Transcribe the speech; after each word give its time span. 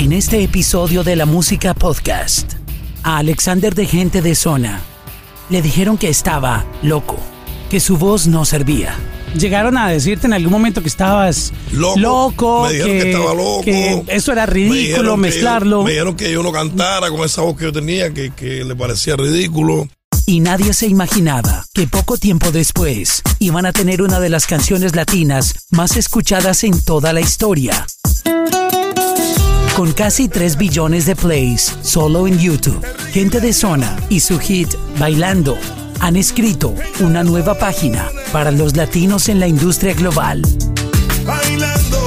En 0.00 0.14
este 0.14 0.42
episodio 0.42 1.04
de 1.04 1.14
la 1.14 1.26
Música 1.26 1.74
Podcast, 1.74 2.54
a 3.02 3.18
Alexander 3.18 3.74
de 3.74 3.84
Gente 3.84 4.22
de 4.22 4.34
Zona 4.34 4.80
le 5.50 5.60
dijeron 5.60 5.98
que 5.98 6.08
estaba 6.08 6.64
loco, 6.80 7.18
que 7.68 7.80
su 7.80 7.98
voz 7.98 8.26
no 8.26 8.46
servía. 8.46 8.96
Llegaron 9.36 9.76
a 9.76 9.88
decirte 9.90 10.26
en 10.26 10.32
algún 10.32 10.52
momento 10.52 10.80
que 10.80 10.88
estabas 10.88 11.52
Loco. 11.72 11.98
loco, 12.00 12.62
Me 12.66 12.72
dijeron 12.72 12.92
que 12.98 13.10
estaba 13.10 13.34
loco. 13.34 13.60
que 13.60 14.04
eso 14.08 14.32
era 14.32 14.46
ridículo 14.46 15.18
mezclarlo. 15.18 15.82
me 15.84 15.90
dijeron 15.90 16.16
que 16.16 16.32
yo 16.32 16.42
no 16.42 16.50
cantara 16.50 17.10
con 17.10 17.20
esa 17.20 17.42
voz 17.42 17.58
que 17.58 17.64
yo 17.64 17.72
tenía, 17.72 18.10
que, 18.14 18.30
que 18.30 18.64
le 18.64 18.74
parecía 18.74 19.16
ridículo. 19.16 19.86
Y 20.24 20.40
nadie 20.40 20.72
se 20.72 20.86
imaginaba 20.86 21.66
que 21.74 21.86
poco 21.86 22.16
tiempo 22.16 22.50
después 22.52 23.20
iban 23.38 23.66
a 23.66 23.72
tener 23.72 24.00
una 24.00 24.18
de 24.18 24.30
las 24.30 24.46
canciones 24.46 24.96
latinas 24.96 25.66
más 25.70 25.98
escuchadas 25.98 26.64
en 26.64 26.80
toda 26.80 27.12
la 27.12 27.20
historia. 27.20 27.86
Con 29.80 29.92
casi 29.92 30.28
3 30.28 30.58
billones 30.58 31.06
de 31.06 31.16
plays 31.16 31.74
solo 31.80 32.26
en 32.26 32.38
YouTube, 32.38 32.86
Gente 33.12 33.40
de 33.40 33.54
Zona 33.54 33.98
y 34.10 34.20
su 34.20 34.38
hit 34.38 34.74
Bailando 34.98 35.56
han 36.00 36.16
escrito 36.16 36.74
una 37.00 37.24
nueva 37.24 37.58
página 37.58 38.10
para 38.30 38.50
los 38.50 38.76
latinos 38.76 39.30
en 39.30 39.40
la 39.40 39.48
industria 39.48 39.94
global. 39.94 40.42
Bailando. 41.24 41.98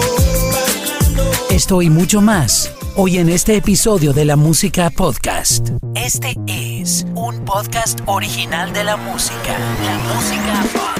Esto 1.50 1.82
y 1.82 1.90
mucho 1.90 2.22
más 2.22 2.72
hoy 2.96 3.18
en 3.18 3.30
este 3.30 3.56
episodio 3.56 4.14
de 4.14 4.26
la 4.26 4.36
Música 4.36 4.92
Podcast. 4.92 5.70
Este 5.96 6.36
es 6.46 7.08
un 7.16 7.44
podcast 7.44 8.02
original 8.06 8.72
de 8.72 8.84
la 8.84 8.98
música. 8.98 9.58
La 9.84 10.14
Música 10.14 10.62
Podcast. 10.62 10.93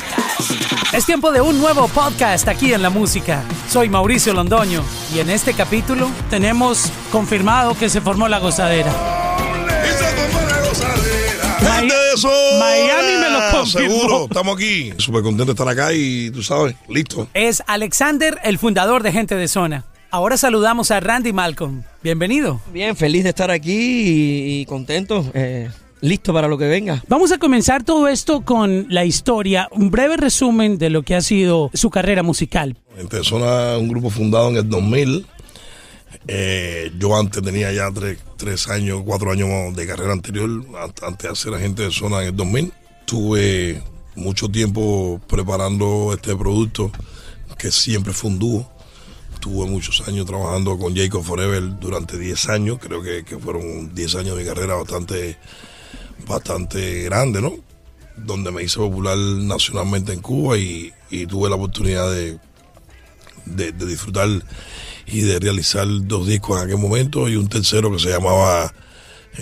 Es 0.94 1.06
tiempo 1.06 1.32
de 1.32 1.42
un 1.42 1.60
nuevo 1.60 1.88
podcast 1.88 2.48
aquí 2.48 2.74
en 2.74 2.82
la 2.82 2.90
música. 2.90 3.44
Soy 3.70 3.90
Mauricio 3.90 4.34
Londoño 4.34 4.84
y 5.16 5.20
en 5.20 5.30
este 5.30 5.54
capítulo 5.54 6.10
tenemos 6.30 6.92
confirmado 7.12 7.76
que 7.76 7.90
se 7.90 8.02
formó 8.02 8.28
la 8.28 8.40
gozadera. 8.40 8.92
Y 9.84 9.88
se 9.98 10.04
tomó 10.14 10.42
la 10.48 10.60
gozadera. 10.68 11.58
Mi- 11.62 11.90
Gente 11.90 11.96
de 11.96 12.18
zona. 12.18 12.60
Miami 12.60 13.18
me 13.22 13.30
lo 13.30 13.40
confirmó. 13.58 13.90
Seguro, 13.96 14.24
estamos 14.26 14.56
aquí. 14.56 14.94
Súper 14.98 15.24
contento 15.24 15.46
de 15.46 15.52
estar 15.52 15.68
acá 15.68 15.94
y 15.94 16.30
tú 16.32 16.44
sabes, 16.44 16.76
listo. 16.88 17.28
Es 17.34 17.64
Alexander, 17.68 18.40
el 18.44 18.58
fundador 18.60 19.02
de 19.04 19.12
Gente 19.12 19.36
de 19.36 19.48
Zona. 19.48 19.86
Ahora 20.12 20.38
saludamos 20.38 20.92
a 20.92 21.00
Randy 21.00 21.34
Malcolm. 21.34 21.82
Bienvenido. 22.04 22.62
Bien, 22.72 22.96
feliz 22.96 23.24
de 23.24 23.30
estar 23.30 23.50
aquí 23.50 23.72
y, 23.74 24.62
y 24.62 24.66
contento, 24.68 25.26
eh, 25.34 25.72
listo 26.04 26.34
para 26.34 26.48
lo 26.48 26.58
que 26.58 26.68
venga. 26.68 27.04
Vamos 27.08 27.32
a 27.32 27.38
comenzar 27.38 27.84
todo 27.84 28.08
esto 28.08 28.42
con 28.42 28.86
la 28.90 29.06
historia, 29.06 29.68
un 29.72 29.90
breve 29.90 30.18
resumen 30.18 30.78
de 30.78 30.90
lo 30.90 31.04
que 31.04 31.16
ha 31.16 31.22
sido 31.22 31.72
su 31.74 31.90
carrera 31.90 32.22
musical. 32.24 32.78
Gente 32.96 33.18
de 33.18 33.24
Zona, 33.24 33.78
un 33.78 33.88
grupo 33.88 34.10
fundado 34.10 34.50
en 34.50 34.58
el 34.58 34.70
2000. 34.70 35.26
Eh, 36.28 36.92
yo 37.00 37.18
antes 37.18 37.42
tenía 37.42 37.72
ya 37.74 37.90
tres, 37.92 38.20
tres 38.38 38.68
años, 38.70 39.02
cuatro 39.06 39.32
años 39.32 39.76
de 39.76 39.88
carrera 39.88 40.14
anterior, 40.14 40.50
an- 40.80 40.94
antes 41.02 41.24
de 41.24 41.30
hacer 41.30 41.54
Agente 41.54 41.84
de 41.84 41.92
Zona 41.92 42.22
en 42.22 42.28
el 42.30 42.36
2000. 42.36 42.72
Tuve 43.06 43.82
mucho 44.16 44.48
tiempo 44.50 45.20
preparando 45.28 46.12
este 46.14 46.36
producto, 46.36 46.92
que 47.58 47.72
siempre 47.72 48.14
fue 48.14 48.30
un 48.32 48.40
dúo. 48.40 48.70
Tuve 49.40 49.68
muchos 49.70 50.08
años 50.08 50.26
trabajando 50.26 50.78
con 50.78 50.96
Jacob 50.96 51.24
Forever 51.24 51.78
durante 51.80 52.18
10 52.18 52.50
años, 52.50 52.78
creo 52.80 53.02
que, 53.02 53.26
que 53.26 53.38
fueron 53.38 53.94
10 53.94 54.16
años 54.16 54.38
de 54.38 54.44
mi 54.44 54.48
carrera 54.48 54.76
bastante, 54.76 55.38
bastante 56.28 57.04
grande, 57.04 57.42
¿no? 57.42 57.54
Donde 58.18 58.52
me 58.52 58.64
hice 58.64 58.78
popular 58.78 59.18
nacionalmente 59.18 60.14
en 60.14 60.22
Cuba 60.22 60.58
y, 60.58 60.92
tuve 61.30 61.48
la 61.48 61.56
oportunidad 61.56 62.12
de, 62.12 62.40
de, 63.46 63.72
disfrutar 63.72 64.28
y 65.06 65.22
de 65.22 65.40
realizar 65.40 65.86
dos 65.88 66.26
discos 66.26 66.58
en 66.58 66.66
aquel 66.66 66.80
momento 66.80 67.30
y 67.30 67.36
un 67.36 67.48
tercero 67.48 67.92
que 67.92 68.00
se 68.00 68.10
llamaba 68.10 68.74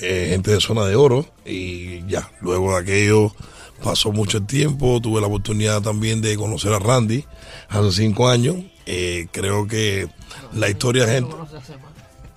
eh, 0.01 0.27
Gente 0.31 0.51
de 0.51 0.59
Zona 0.59 0.85
de 0.85 0.95
Oro. 0.95 1.25
Y 1.45 2.05
ya, 2.07 2.29
luego 2.41 2.71
de 2.71 2.81
aquello 2.81 3.33
pasó 3.83 4.11
mucho 4.11 4.39
el 4.39 4.47
tiempo, 4.47 4.99
tuve 5.01 5.21
la 5.21 5.27
oportunidad 5.27 5.81
también 5.81 6.21
de 6.21 6.35
conocer 6.35 6.73
a 6.73 6.79
Randy 6.79 7.25
hace 7.69 7.91
cinco 7.91 8.29
años, 8.29 8.57
Eh, 8.87 9.27
creo 9.31 9.67
que 9.67 10.09
la 10.53 10.67
historia 10.67 11.07
gente... 11.07 11.33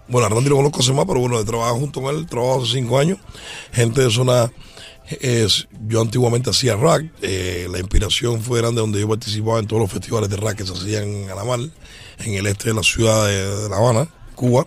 Bueno, 0.07 0.29
Randy 0.29 0.51
lo 0.51 0.57
conozco 0.57 0.81
hace 0.81 0.93
más, 0.93 1.07
pero 1.07 1.21
bueno, 1.21 1.39
de 1.39 1.45
trabajo 1.45 1.77
junto 1.77 2.03
con 2.03 2.15
él, 2.15 2.27
trabajo 2.27 2.63
hace 2.63 2.73
cinco 2.73 2.99
años. 2.99 3.19
Gente 3.73 4.03
de 4.03 4.11
zona, 4.11 4.53
es, 5.09 5.67
yo 5.87 6.01
antiguamente 6.01 6.51
hacía 6.51 6.77
rock, 6.77 7.05
eh, 7.23 7.69
la 7.71 7.79
inspiración 7.79 8.41
fue 8.43 8.61
grande 8.61 8.81
donde 8.81 9.01
yo 9.01 9.09
participaba 9.09 9.59
en 9.59 9.67
todos 9.67 9.83
los 9.83 9.91
festivales 9.91 10.29
de 10.29 10.37
rock 10.37 10.55
que 10.55 10.67
se 10.67 10.73
hacían 10.73 11.05
en 11.05 11.31
Alamar, 11.31 11.61
en 12.19 12.35
el 12.35 12.47
este 12.47 12.69
de 12.69 12.75
la 12.75 12.83
ciudad 12.83 13.27
de, 13.27 13.69
La 13.69 13.77
Habana, 13.77 14.09
Cuba. 14.35 14.67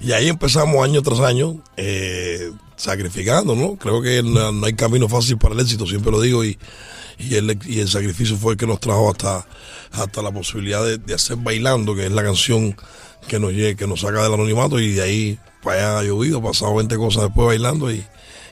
Y 0.00 0.12
ahí 0.12 0.28
empezamos 0.28 0.84
año 0.84 1.02
tras 1.02 1.20
año, 1.20 1.62
eh, 1.76 2.52
sacrificando, 2.76 3.54
¿no? 3.54 3.76
Creo 3.76 4.02
que 4.02 4.22
no, 4.22 4.52
no 4.52 4.66
hay 4.66 4.74
camino 4.74 5.08
fácil 5.08 5.38
para 5.38 5.54
el 5.54 5.60
éxito, 5.60 5.86
siempre 5.86 6.10
lo 6.10 6.20
digo, 6.20 6.44
y, 6.44 6.58
y, 7.18 7.36
el, 7.36 7.58
y 7.66 7.80
el 7.80 7.88
sacrificio 7.88 8.36
fue 8.36 8.52
el 8.52 8.58
que 8.58 8.66
nos 8.66 8.78
trajo 8.78 9.10
hasta, 9.10 9.46
hasta 9.92 10.22
la 10.22 10.30
posibilidad 10.30 10.84
de, 10.84 10.98
de 10.98 11.14
hacer 11.14 11.36
Bailando, 11.36 11.94
que 11.94 12.06
es 12.06 12.12
la 12.12 12.22
canción 12.22 12.76
que 13.28 13.38
nos, 13.38 13.52
que 13.52 13.86
nos 13.86 14.00
saca 14.00 14.22
del 14.22 14.34
anonimato, 14.34 14.78
y 14.78 14.92
de 14.92 15.02
ahí 15.02 15.38
para 15.62 15.76
allá 15.76 15.98
ha 15.98 16.02
llovido, 16.04 16.42
pasado 16.42 16.74
20 16.74 16.96
cosas 16.96 17.24
después 17.24 17.46
bailando, 17.46 17.90
y, 17.90 18.04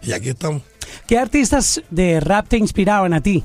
y 0.02 0.12
aquí 0.12 0.30
estamos. 0.30 0.62
¿Qué 1.06 1.18
artistas 1.18 1.82
de 1.90 2.20
rap 2.20 2.48
te 2.48 2.56
inspiraban 2.56 3.12
a 3.14 3.20
ti? 3.20 3.44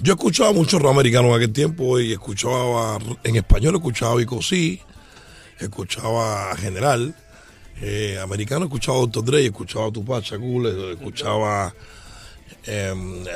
Yo 0.00 0.14
escuchaba 0.14 0.52
mucho 0.52 0.78
rap 0.78 0.92
americano 0.92 1.28
en 1.28 1.34
aquel 1.34 1.52
tiempo 1.52 2.00
y 2.00 2.12
escuchaba, 2.12 2.98
en 3.24 3.36
español 3.36 3.76
escuchaba 3.76 4.16
Vico 4.16 4.42
C, 4.42 4.80
escuchaba 5.58 6.56
General, 6.56 7.14
eh, 7.80 8.18
americano 8.22 8.64
escuchaba 8.64 8.98
a 8.98 9.00
Dr. 9.02 9.24
Dre, 9.24 9.46
escuchaba 9.46 9.86
a 9.86 9.90
Tupac 9.90 10.24
Shakur, 10.24 10.66
escuchaba 10.92 11.74
eh, 12.66 12.94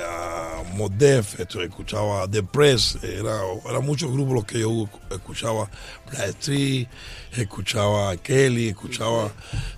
a 0.08 0.62
Mos 0.74 0.90
Def, 0.96 1.40
esto, 1.40 1.62
escuchaba 1.62 2.28
The 2.28 2.42
Press, 2.42 2.98
era, 3.02 3.40
eran 3.68 3.84
muchos 3.84 4.10
grupos 4.12 4.34
los 4.34 4.44
que 4.44 4.60
yo 4.60 4.88
escuchaba, 5.10 5.70
Black 6.10 6.28
Street, 6.40 6.88
escuchaba 7.32 8.16
Kelly, 8.16 8.68
escuchaba... 8.68 9.32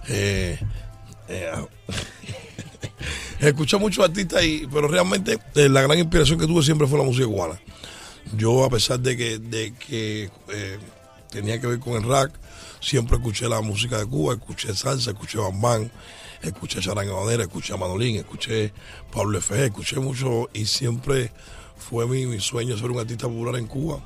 eh, 0.08 0.58
eh, 1.28 1.52
Escuché 3.40 3.76
muchos 3.76 4.04
artistas, 4.04 4.42
y, 4.44 4.66
pero 4.72 4.88
realmente 4.88 5.38
eh, 5.54 5.68
la 5.68 5.82
gran 5.82 5.98
inspiración 5.98 6.38
que 6.38 6.46
tuve 6.46 6.62
siempre 6.62 6.86
fue 6.86 6.98
la 6.98 7.04
música 7.04 7.26
cubana. 7.26 7.60
Yo, 8.34 8.64
a 8.64 8.70
pesar 8.70 8.98
de 9.00 9.16
que, 9.16 9.38
de 9.38 9.74
que 9.74 10.30
eh, 10.48 10.78
tenía 11.30 11.60
que 11.60 11.66
ver 11.66 11.78
con 11.78 11.94
el 11.94 12.02
rock, 12.02 12.30
siempre 12.80 13.16
escuché 13.16 13.48
la 13.48 13.60
música 13.60 13.98
de 13.98 14.06
Cuba, 14.06 14.34
escuché 14.34 14.74
salsa, 14.74 15.10
escuché 15.10 15.38
bambán, 15.38 15.90
escuché 16.42 16.80
charanga 16.80 17.14
madera, 17.14 17.42
escuché 17.44 17.72
a 17.72 17.76
Manolín, 17.76 18.16
escuché 18.16 18.72
Pablo 19.12 19.38
F. 19.38 19.64
escuché 19.64 19.98
mucho 20.00 20.48
y 20.52 20.64
siempre 20.66 21.32
fue 21.76 22.06
mi, 22.06 22.26
mi 22.26 22.40
sueño 22.40 22.76
ser 22.76 22.90
un 22.90 22.98
artista 23.00 23.26
popular 23.28 23.56
en 23.56 23.66
Cuba. 23.66 24.00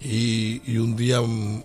Y, 0.00 0.62
y 0.70 0.78
un 0.78 0.94
día 0.96 1.20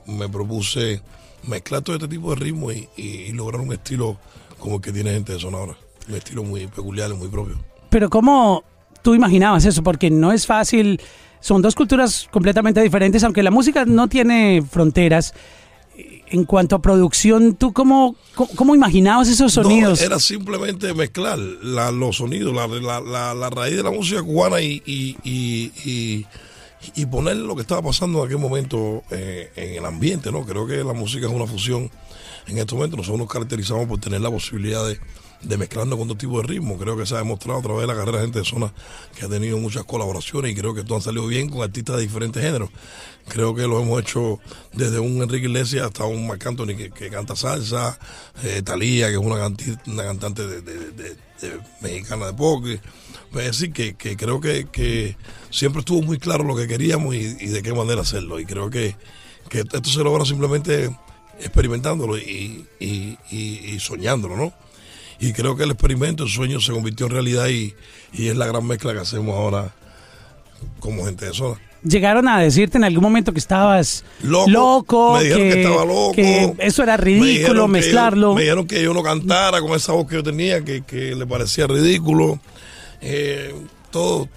me 0.07 0.27
propuse 0.29 1.01
mezclar 1.47 1.81
todo 1.83 1.95
este 1.97 2.07
tipo 2.07 2.31
de 2.31 2.37
ritmos 2.37 2.73
y, 2.73 2.89
y- 2.97 3.07
y 3.27 3.31
lograr 3.33 3.61
un 3.61 3.71
estilo 3.73 4.17
como 4.59 4.77
el 4.77 4.81
que 4.81 4.91
tiene 4.91 5.11
gente 5.11 5.33
de 5.33 5.39
Sonora. 5.39 5.75
Un 6.09 6.15
estilo 6.15 6.43
muy 6.43 6.65
peculiar 6.67 7.13
muy 7.13 7.27
propio. 7.27 7.57
Pero 7.89 8.09
¿cómo 8.09 8.63
tú 9.03 9.13
imaginabas 9.13 9.65
eso? 9.65 9.83
Porque 9.83 10.09
no 10.09 10.31
es 10.31 10.47
fácil, 10.47 10.99
son 11.41 11.61
dos 11.61 11.75
culturas 11.75 12.27
completamente 12.31 12.81
diferentes, 12.81 13.23
aunque 13.23 13.43
la 13.43 13.51
música 13.51 13.85
no 13.85 14.07
tiene 14.07 14.63
fronteras. 14.67 15.33
En 16.27 16.45
cuanto 16.45 16.75
a 16.75 16.81
producción, 16.81 17.55
¿tú 17.55 17.73
cómo, 17.73 18.15
cómo, 18.33 18.49
cómo 18.55 18.75
imaginabas 18.75 19.27
esos 19.27 19.53
sonidos? 19.53 19.99
No, 19.99 20.05
era 20.05 20.19
simplemente 20.19 20.93
mezclar 20.93 21.37
la- 21.37 21.91
los 21.91 22.17
sonidos, 22.17 22.53
la, 22.55 22.67
la- 22.67 23.01
la- 23.01 23.33
la 23.35 23.49
raíz 23.49 23.75
de 23.77 23.83
la 23.83 23.91
música 23.91 24.23
cubana 24.23 24.59
y, 24.61 24.81
y, 24.85 25.15
y, 25.23 25.71
y- 25.85 26.25
y 26.95 27.05
poner 27.05 27.37
lo 27.37 27.55
que 27.55 27.61
estaba 27.61 27.81
pasando 27.81 28.19
en 28.19 28.25
aquel 28.25 28.39
momento 28.39 29.03
eh, 29.11 29.51
en 29.55 29.75
el 29.75 29.85
ambiente, 29.85 30.31
¿no? 30.31 30.45
Creo 30.45 30.65
que 30.67 30.77
la 30.83 30.93
música 30.93 31.27
es 31.27 31.31
una 31.31 31.45
fusión. 31.47 31.89
En 32.47 32.57
estos 32.57 32.73
momentos 32.75 32.97
nosotros 32.97 33.19
nos 33.19 33.29
caracterizamos 33.31 33.85
por 33.87 33.99
tener 33.99 34.19
la 34.19 34.29
posibilidad 34.31 34.85
de, 34.87 34.99
de 35.43 35.57
mezclarnos 35.57 35.97
con 35.99 36.07
todo 36.07 36.17
tipo 36.17 36.41
de 36.41 36.47
ritmos. 36.47 36.79
Creo 36.81 36.95
que 36.97 37.05
se 37.05 37.15
ha 37.15 37.17
demostrado 37.19 37.59
a 37.59 37.61
través 37.61 37.81
de 37.81 37.87
la 37.87 37.95
carrera 37.95 38.21
gente 38.21 38.39
de 38.39 38.45
zona 38.45 38.73
que 39.17 39.25
ha 39.25 39.29
tenido 39.29 39.57
muchas 39.57 39.83
colaboraciones 39.83 40.51
y 40.51 40.55
creo 40.55 40.73
que 40.73 40.83
todo 40.83 40.95
han 40.95 41.01
salido 41.01 41.27
bien 41.27 41.49
con 41.49 41.61
artistas 41.61 41.97
de 41.97 42.01
diferentes 42.03 42.41
géneros. 42.41 42.69
Creo 43.27 43.53
que 43.55 43.61
lo 43.67 43.79
hemos 43.81 44.01
hecho 44.01 44.39
desde 44.73 44.99
un 44.99 45.21
Enrique 45.21 45.45
Iglesias 45.47 45.85
hasta 45.85 46.05
un 46.05 46.27
Marc 46.27 46.45
Anthony 46.45 46.75
que, 46.75 46.91
que 46.91 47.09
canta 47.09 47.35
salsa, 47.35 47.97
eh, 48.43 48.61
Talía, 48.63 49.07
que 49.07 49.13
es 49.13 49.19
una, 49.19 49.35
canti- 49.37 49.77
una 49.87 50.03
cantante 50.03 50.45
de, 50.47 50.61
de- 50.61 51.15
mexicana 51.81 52.27
de 52.27 52.33
pop. 52.33 52.65
Es 52.65 52.79
decir, 53.33 53.73
que, 53.73 53.95
que 53.95 54.15
creo 54.15 54.39
que, 54.39 54.67
que 54.71 55.17
siempre 55.49 55.79
estuvo 55.79 56.01
muy 56.01 56.17
claro 56.19 56.43
lo 56.45 56.55
que 56.55 56.67
queríamos 56.67 57.15
y, 57.15 57.19
y 57.39 57.47
de 57.47 57.61
qué 57.61 57.73
manera 57.73 58.01
hacerlo. 58.01 58.39
Y 58.39 58.45
creo 58.45 58.69
que, 58.69 58.95
que 59.49 59.59
esto 59.59 59.83
se 59.89 60.03
logra 60.03 60.23
simplemente 60.25 60.89
experimentándolo 61.39 62.17
y- 62.17 62.65
y- 62.79 63.17
y 63.31 63.79
soñándolo, 63.79 64.37
¿no? 64.37 64.53
Y 65.19 65.33
creo 65.33 65.55
que 65.55 65.63
el 65.63 65.71
experimento, 65.71 66.23
el 66.23 66.29
sueño 66.29 66.59
se 66.59 66.71
convirtió 66.71 67.05
en 67.05 67.11
realidad 67.13 67.47
y, 67.47 67.73
y 68.13 68.27
es 68.27 68.35
la 68.35 68.45
gran 68.47 68.65
mezcla 68.67 68.93
que 68.93 68.99
hacemos 68.99 69.35
ahora 69.35 69.73
como 70.79 71.05
gente 71.05 71.25
de 71.27 71.33
zona. 71.33 71.59
Llegaron 71.83 72.27
a 72.29 72.39
decirte 72.39 72.77
en 72.77 72.85
algún 72.85 73.03
momento 73.03 73.33
que 73.33 73.39
estabas 73.39 74.05
Loco. 74.21 74.49
loco, 74.49 75.13
Me 75.17 75.23
dijeron 75.25 75.49
que 75.51 75.61
estaba 75.63 75.85
loco. 75.85 76.11
que 76.13 76.53
eso 76.59 76.81
era 76.83 76.95
ridículo 76.95 77.63
yo- 77.63 77.67
mezclarlo. 77.67 78.33
me 78.35 78.41
dijeron 78.43 78.65
que 78.67 78.81
yo 78.81 78.93
no 78.93 79.03
cantara 79.03 79.59
con 79.59 79.73
esa 79.73 79.91
voz 79.91 80.07
que 80.07 80.15
yo 80.15 80.23
tenía, 80.23 80.63
que, 80.63 80.81
que 80.83 81.13
le 81.15 81.25
parecía 81.27 81.67
ridículo. 81.67 82.39
Eh, 83.01 83.53
todo. 83.91 84.29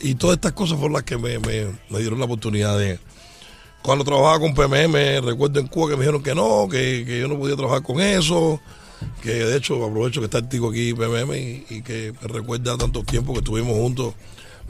Y 0.00 0.14
todas 0.14 0.36
estas 0.36 0.52
cosas 0.52 0.76
fueron 0.78 0.92
las 0.94 1.02
que 1.02 1.16
me, 1.18 1.38
me- 1.40 1.66
me 1.90 1.98
dieron 1.98 2.18
la 2.20 2.24
oportunidad 2.26 2.78
de. 2.78 2.98
Cuando 3.82 4.04
trabajaba 4.04 4.38
con 4.38 4.54
PMM, 4.54 5.20
recuerdo 5.24 5.58
en 5.58 5.66
Cuba 5.66 5.90
que 5.90 5.96
me 5.96 6.02
dijeron 6.02 6.22
que 6.22 6.36
no, 6.36 6.68
que, 6.70 7.02
que 7.04 7.18
yo 7.18 7.26
no 7.26 7.36
podía 7.36 7.56
trabajar 7.56 7.82
con 7.82 8.00
eso. 8.00 8.60
Que 9.22 9.30
de 9.32 9.56
hecho 9.56 9.84
aprovecho 9.84 10.20
que 10.20 10.26
está 10.26 10.38
el 10.38 10.48
tico 10.48 10.70
aquí 10.70 10.94
PMM 10.94 11.34
y, 11.34 11.64
y 11.70 11.82
que 11.82 12.12
me 12.20 12.28
recuerda 12.28 12.76
tantos 12.76 13.04
tiempos 13.04 13.34
que 13.34 13.40
estuvimos 13.40 13.76
juntos 13.76 14.14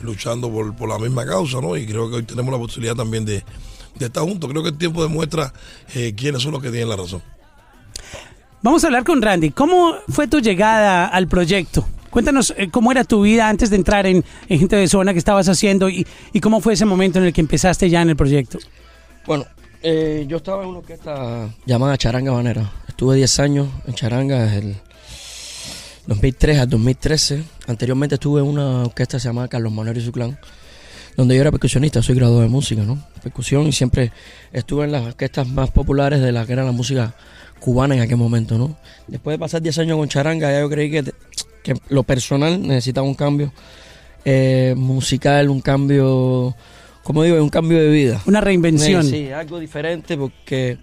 luchando 0.02 0.50
por, 0.50 0.75
por 0.75 0.88
la 0.88 0.99
misma 0.99 1.25
causa, 1.26 1.61
¿no? 1.61 1.76
Y 1.76 1.87
creo 1.87 2.11
que 2.11 2.17
hoy 2.17 2.23
tenemos 2.23 2.52
la 2.52 2.58
posibilidad 2.58 2.94
también 2.94 3.25
de, 3.25 3.44
de 3.94 4.06
estar 4.06 4.23
juntos. 4.23 4.50
Creo 4.50 4.62
que 4.62 4.70
el 4.70 4.79
tiempo 4.79 5.02
demuestra 5.02 5.52
eh, 5.94 6.14
quiénes 6.17 6.43
son 6.43 6.52
los 6.52 6.62
que 6.62 6.70
tienen 6.70 6.88
la 6.88 6.96
razón. 6.96 7.23
Vamos 8.62 8.84
a 8.84 8.87
hablar 8.87 9.05
con 9.05 9.20
Randy. 9.20 9.50
¿Cómo 9.50 9.96
fue 10.08 10.29
tu 10.29 10.40
llegada 10.40 11.06
al 11.06 11.29
proyecto? 11.29 11.87
Cuéntanos 12.11 12.55
eh, 12.56 12.69
cómo 12.70 12.93
era 12.93 13.05
tu 13.05 13.23
vida 13.23 13.49
antes 13.49 13.70
de 13.70 13.76
entrar 13.76 14.06
en, 14.06 14.25
en 14.49 14.58
Gente 14.58 14.76
de 14.76 14.87
Zona, 14.87 15.12
qué 15.12 15.19
estabas 15.19 15.49
haciendo 15.49 15.88
y, 15.88 16.06
y 16.32 16.40
cómo 16.40 16.61
fue 16.61 16.75
ese 16.75 16.84
momento 16.84 17.19
en 17.19 17.25
el 17.25 17.32
que 17.32 17.40
empezaste 17.40 17.88
ya 17.88 18.02
en 18.02 18.11
el 18.11 18.17
proyecto. 18.17 18.58
Bueno, 19.26 19.46
eh, 19.82 20.25
yo 20.29 20.38
estaba 20.38 20.62
en 20.62 20.70
una 20.70 20.79
orquesta 20.79 21.50
llamada 21.67 21.96
Charanga 21.96 22.32
Banera. 22.32 22.70
Estuve 22.88 23.17
10 23.17 23.40
años 23.40 23.69
en 23.87 23.94
Charanga 23.94 24.44
desde 24.44 24.58
el 24.58 24.76
2003 26.06 26.58
al 26.58 26.69
2013. 26.69 27.44
Anteriormente 27.67 28.14
estuve 28.14 28.40
en 28.40 28.46
una 28.46 28.82
orquesta 28.82 29.19
llamaba 29.19 29.49
Carlos 29.49 29.73
Manuel 29.73 29.96
y 29.99 30.00
su 30.00 30.12
clan, 30.12 30.38
donde 31.17 31.34
yo 31.34 31.40
era 31.40 31.50
percusionista, 31.50 32.02
soy 32.02 32.14
graduado 32.14 32.43
de 32.43 32.49
música, 32.49 32.82
¿no? 32.82 33.02
Percusión 33.23 33.67
y 33.67 33.73
siempre 33.73 34.12
estuve 34.52 34.84
en 34.84 34.93
las 34.93 35.05
orquestas 35.05 35.49
más 35.49 35.70
populares 35.70 36.20
de 36.20 36.32
la 36.32 36.46
que 36.46 36.52
era 36.52 36.64
la 36.64 36.73
música 36.73 37.14
cubana 37.61 37.94
en 37.94 38.00
aquel 38.00 38.17
momento, 38.17 38.58
¿no? 38.58 38.76
Después 39.06 39.34
de 39.34 39.38
pasar 39.38 39.62
10 39.62 39.79
años 39.79 39.99
con 39.99 40.08
Charanga, 40.08 40.50
ya 40.50 40.61
yo 40.61 40.70
creí 40.70 40.90
que, 40.90 41.12
que 41.62 41.75
lo 41.88 42.02
personal 42.02 42.61
necesitaba 42.61 43.06
un 43.06 43.14
cambio 43.14 43.52
eh, 44.25 44.75
musical, 44.76 45.49
un 45.49 45.61
cambio, 45.61 46.55
como 47.02 47.22
digo, 47.22 47.43
un 47.43 47.49
cambio 47.49 47.78
de 47.78 47.88
vida. 47.88 48.22
Una 48.26 48.40
reinvención. 48.40 49.04
Sí, 49.04 49.10
sí, 49.10 49.32
algo 49.32 49.58
diferente 49.58 50.16
porque 50.16 50.78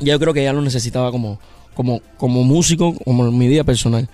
ya 0.00 0.14
yo 0.14 0.18
creo 0.18 0.34
que 0.34 0.42
ya 0.42 0.52
lo 0.52 0.62
necesitaba 0.62 1.10
como, 1.10 1.38
como, 1.74 2.00
como 2.16 2.42
músico, 2.44 2.94
como 3.04 3.26
en 3.26 3.38
mi 3.38 3.48
vida 3.48 3.64
personal. 3.64 4.08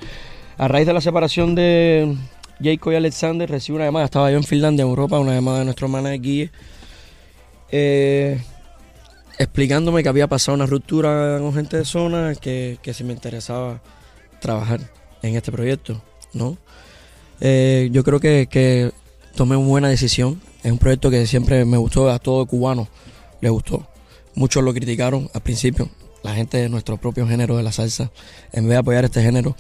A 0.59 0.69
raíz 0.69 0.87
de 0.87 0.93
la 0.93 1.01
separación 1.01 1.55
de 1.55 2.15
Jacob 2.63 2.93
y 2.93 2.97
Alexander, 2.97 3.51
recibí 3.51 3.77
una 3.77 3.87
llamada. 3.87 4.05
Estaba 4.05 4.31
yo 4.31 4.37
en 4.37 4.45
Finlandia, 4.45 4.83
en 4.83 4.89
Europa, 4.89 5.19
una 5.19 5.35
llamada 5.35 5.61
de 5.61 5.65
nuestro 5.65 5.87
hermano 5.87 6.11
Guille, 6.11 6.51
eh, 7.71 8.41
explicándome 9.39 10.03
que 10.03 10.09
había 10.09 10.29
pasado 10.29 10.55
una 10.55 10.67
ruptura 10.67 11.39
con 11.41 11.53
gente 11.55 11.79
de 11.79 11.85
zona, 11.85 12.35
que, 12.35 12.79
que 12.83 12.95
si 12.95 13.03
me 13.03 13.13
interesaba 13.13 13.81
trabajar 14.41 14.81
en 15.23 15.37
este 15.37 15.51
proyecto, 15.51 16.01
¿no? 16.35 16.59
Eh, 17.41 17.89
yo 17.91 18.05
creo 18.05 18.21
que, 18.21 18.47
que 18.49 18.93
tomé 19.35 19.57
una 19.57 19.69
buena 19.69 19.89
decisión. 19.89 20.41
Es 20.63 20.73
un 20.73 20.79
proyecto 20.79 21.11
que 21.11 21.27
siempre 21.27 21.65
me 21.65 21.77
gustó, 21.77 22.11
a 22.11 22.19
todo 22.19 22.47
cubano 22.47 22.89
le 23.41 23.51
gustó. 23.51 23.87
Muchos 24.35 24.65
lo 24.65 24.73
criticaron 24.73 25.31
al 25.33 25.43
principio, 25.43 25.89
la 26.23 26.35
gente 26.35 26.59
de 26.59 26.69
nuestro 26.69 26.97
propio 26.97 27.27
género 27.29 27.57
de 27.57 27.63
la 27.63 27.73
salsa, 27.73 28.11
en 28.53 28.65
vez 28.65 28.71
de 28.71 28.77
apoyar 28.79 29.05
este 29.05 29.23
género 29.23 29.57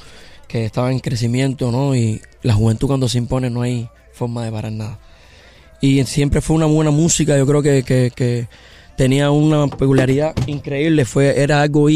que 0.49 0.65
estaba 0.65 0.91
en 0.91 0.99
crecimiento, 0.99 1.71
¿no? 1.71 1.94
Y 1.94 2.21
la 2.43 2.55
juventud 2.55 2.88
cuando 2.88 3.09
se 3.09 3.19
impone 3.19 3.50
no 3.50 3.62
hay 3.62 3.88
forma 4.12 4.44
de 4.44 4.50
parar 4.50 4.73
nada. 4.73 4.99
Y 5.81 6.03
siempre 6.05 6.41
fue 6.41 6.56
una 6.56 6.67
buena 6.67 6.91
música, 6.91 7.37
yo 7.37 7.47
creo 7.47 7.62
que, 7.62 7.82
que, 7.82 8.11
que 8.15 8.49
tenía 8.96 9.31
una 9.31 9.67
peculiaridad 9.67 10.35
increíble, 10.46 11.05
fue, 11.05 11.41
era 11.41 11.62
algo 11.62 11.87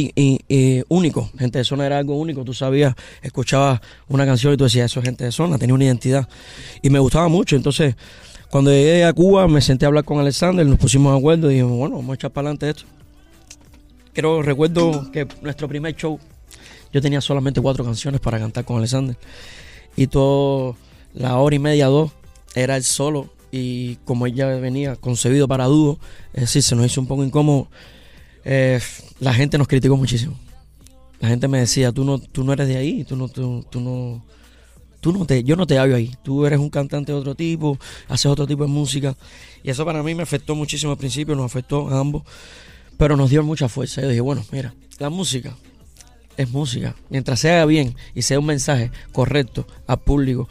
único, 0.89 1.31
gente 1.39 1.59
de 1.59 1.65
zona 1.65 1.87
era 1.87 1.99
algo 1.99 2.17
único, 2.19 2.45
tú 2.45 2.55
sabías, 2.55 2.95
escuchabas 3.23 3.81
una 4.09 4.27
canción 4.27 4.55
y 4.55 4.57
tú 4.57 4.65
decías, 4.65 4.91
eso 4.91 5.01
es 5.01 5.07
gente 5.07 5.25
de 5.25 5.33
zona, 5.33 5.59
tenía 5.59 5.75
una 5.75 5.85
identidad. 5.85 6.29
Y 6.83 6.91
me 6.91 6.99
gustaba 6.99 7.29
mucho, 7.29 7.57
entonces 7.57 7.95
cuando 8.51 8.71
llegué 8.71 9.05
a 9.05 9.13
Cuba 9.13 9.47
me 9.47 9.61
senté 9.61 9.85
a 9.85 9.89
hablar 9.89 10.05
con 10.05 10.19
Alexander, 10.19 10.67
nos 10.67 10.79
pusimos 10.79 11.13
de 11.13 11.19
acuerdo 11.19 11.51
y 11.51 11.55
dijimos, 11.55 11.77
bueno, 11.77 11.97
vamos 11.97 12.11
a 12.11 12.15
echar 12.15 12.31
para 12.31 12.49
adelante 12.49 12.71
esto. 12.71 12.85
Creo, 14.15 14.43
recuerdo 14.43 15.11
que 15.13 15.29
nuestro 15.43 15.69
primer 15.69 15.95
show, 15.95 16.19
yo 16.93 17.03
tenía 17.03 17.21
solamente 17.21 17.61
cuatro 17.61 17.85
canciones 17.85 18.21
para 18.21 18.39
cantar 18.39 18.65
con 18.65 18.79
Alexander. 18.79 19.17
Y 19.97 20.07
todo, 20.07 20.77
la 21.15 21.37
hora 21.37 21.55
y 21.55 21.59
media, 21.59 21.87
dos, 21.87 22.13
era 22.55 22.77
el 22.77 22.85
solo. 22.85 23.29
Y 23.51 23.97
como 24.05 24.27
ella 24.27 24.47
venía 24.57 24.97
concebido 24.97 25.49
para 25.49 25.65
dúo, 25.67 25.99
es 26.35 26.43
decir, 26.43 26.63
se 26.63 26.77
nos 26.77 26.87
hizo 26.87 27.01
un 27.01 27.07
poco 27.07 27.25
incómodo. 27.25 27.69
eh, 28.45 28.81
la 29.21 29.35
gente 29.35 29.59
nos 29.59 29.69
criticó 29.69 29.97
muchísimo. 29.97 30.39
La 31.21 31.29
gente 31.29 31.49
me 31.49 31.59
decía, 31.59 31.93
tú 31.93 32.05
no, 32.05 32.19
tú 32.19 32.45
no 32.45 32.53
eres 32.53 32.69
de 32.69 32.77
ahí, 32.77 33.05
tú 33.05 33.17
no, 33.17 33.29
tú, 33.29 33.65
tú 33.71 33.81
no, 33.81 34.25
tú 35.01 35.13
no 35.13 35.25
te, 35.27 35.43
yo 35.43 35.57
no 35.57 35.67
te 35.67 35.79
hallo 35.79 35.97
ahí. 35.97 36.15
Tú 36.23 36.47
eres 36.47 36.59
un 36.59 36.71
cantante 36.71 37.13
de 37.13 37.19
otro 37.19 37.35
tipo, 37.35 37.79
haces 38.09 38.27
otro 38.27 38.47
tipo 38.47 38.63
de 38.63 38.69
música. 38.69 39.17
Y 39.63 39.71
eso 39.71 39.85
para 39.85 40.03
mí 40.03 40.15
me 40.15 40.23
afectó 40.23 40.55
muchísimo 40.55 40.93
al 40.93 40.99
principio, 40.99 41.35
nos 41.35 41.47
afectó 41.47 41.89
a 41.89 41.99
ambos, 41.99 42.23
pero 42.97 43.17
nos 43.17 43.31
dio 43.31 43.43
mucha 43.43 43.69
fuerza. 43.69 44.03
Yo 44.03 44.09
dije, 44.09 44.21
bueno, 44.21 44.45
mira, 44.53 44.75
la 44.99 45.11
música 45.11 45.57
es 46.37 46.49
música. 46.51 46.95
Mientras 47.11 47.41
se 47.41 47.51
haga 47.51 47.65
bien 47.65 47.97
y 48.15 48.23
sea 48.23 48.39
un 48.39 48.47
mensaje 48.47 48.93
correcto 49.13 49.67
al 49.87 49.99
público, 49.99 50.49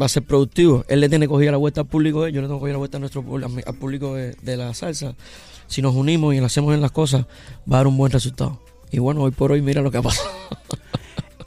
va 0.00 0.06
a 0.06 0.08
ser 0.08 0.22
productivo. 0.22 0.84
Él 0.88 1.00
le 1.00 1.08
tiene 1.08 1.28
cogida 1.28 1.50
la 1.52 1.56
vuelta 1.56 1.82
al 1.82 1.86
público, 1.86 2.26
yo 2.28 2.40
le 2.40 2.46
tengo 2.46 2.58
cogida 2.60 2.72
la 2.72 2.78
vuelta 2.78 2.96
a 2.96 3.00
nuestro, 3.00 3.24
al 3.66 3.74
público 3.74 4.14
de, 4.14 4.34
de 4.42 4.56
la 4.56 4.74
salsa. 4.74 5.14
Si 5.66 5.82
nos 5.82 5.94
unimos 5.94 6.34
y 6.34 6.40
lo 6.40 6.46
hacemos 6.46 6.74
en 6.74 6.80
las 6.80 6.90
cosas, 6.90 7.26
va 7.70 7.76
a 7.76 7.80
dar 7.80 7.86
un 7.86 7.96
buen 7.96 8.12
resultado. 8.12 8.60
Y 8.90 8.98
bueno, 8.98 9.22
hoy 9.22 9.30
por 9.30 9.52
hoy 9.52 9.62
mira 9.62 9.82
lo 9.82 9.90
que 9.90 9.98
ha 9.98 10.02
pasado. 10.02 10.28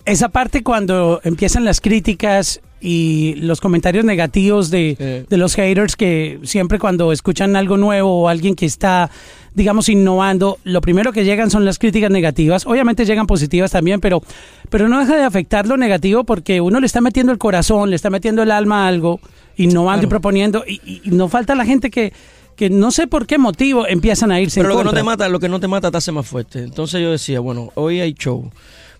Esa 0.05 0.29
parte 0.29 0.63
cuando 0.63 1.21
empiezan 1.23 1.65
las 1.65 1.79
críticas 1.79 2.61
y 2.85 3.35
los 3.35 3.62
comentarios 3.62 4.03
negativos 4.03 4.69
de, 4.69 5.25
de 5.30 5.38
los 5.38 5.56
haters 5.56 5.95
que 5.95 6.39
siempre 6.44 6.80
cuando 6.80 7.13
escuchan 7.13 7.56
algo 7.56 7.77
nuevo 7.77 8.24
o 8.24 8.27
alguien 8.27 8.56
que 8.56 8.65
está, 8.65 9.09
digamos, 9.53 9.88
innovando, 9.88 10.57
lo 10.65 10.81
primero 10.81 11.13
que 11.13 11.24
llegan 11.24 11.50
son 11.50 11.63
las 11.63 11.80
críticas 11.80 12.12
negativas. 12.12 12.65
Obviamente 12.68 13.06
llegan 13.06 13.25
positivas 13.25 13.71
también, 13.71 14.01
pero, 14.01 14.21
pero 14.69 14.89
no 14.89 15.00
deja 15.00 15.15
de 15.15 15.24
afectar 15.24 15.65
lo 15.65 15.77
negativo 15.77 16.25
porque 16.25 16.59
uno 16.59 16.81
le 16.81 16.85
está 16.85 17.00
metiendo 17.00 17.31
el 17.31 17.38
corazón, 17.38 17.89
le 17.89 17.95
está 17.95 18.09
metiendo 18.09 18.44
el 18.44 18.51
alma 18.51 18.83
a 18.83 18.89
algo, 18.89 19.21
innovando 19.56 20.06
y 20.06 20.09
proponiendo. 20.09 20.65
Y, 20.68 20.81
y- 21.06 21.09
no 21.12 21.29
falta 21.29 21.56
la 21.56 21.63
gente 21.63 21.89
que, 21.89 22.12
que 22.57 22.69
no 22.69 22.91
sé 22.91 23.07
por 23.07 23.25
qué 23.27 23.38
motivo 23.38 23.88
empiezan 23.88 24.29
a 24.33 24.41
irse 24.41 24.59
Pero 24.59 24.71
en 24.71 24.75
lo 24.75 24.81
que 24.81 24.86
no 24.86 24.94
te 24.94 25.03
mata, 25.03 25.29
lo 25.29 25.39
que 25.39 25.47
no 25.47 25.62
te 25.62 25.69
mata 25.69 25.89
te 25.89 25.97
hace 26.00 26.12
más 26.12 26.27
fuerte. 26.27 26.59
Entonces 26.59 27.01
yo 27.01 27.12
decía, 27.12 27.39
bueno, 27.39 27.71
hoy 27.75 28.01
hay 28.01 28.13
show. 28.13 28.51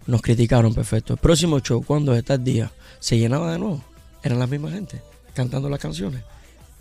Nos 0.06 0.22
criticaron, 0.22 0.74
perfecto. 0.74 1.14
El 1.14 1.20
próximo 1.20 1.60
show, 1.60 1.84
cuando 1.84 2.14
está 2.16 2.36
el 2.36 2.44
día, 2.44 2.72
se 3.00 3.18
llenaba 3.18 3.52
de 3.52 3.60
nuevo. 3.60 3.84
Eran 4.22 4.40
las 4.40 4.50
mismas 4.50 4.74
gente, 4.74 5.02
cantando 5.34 5.70
las 5.70 5.80
canciones, 5.80 6.22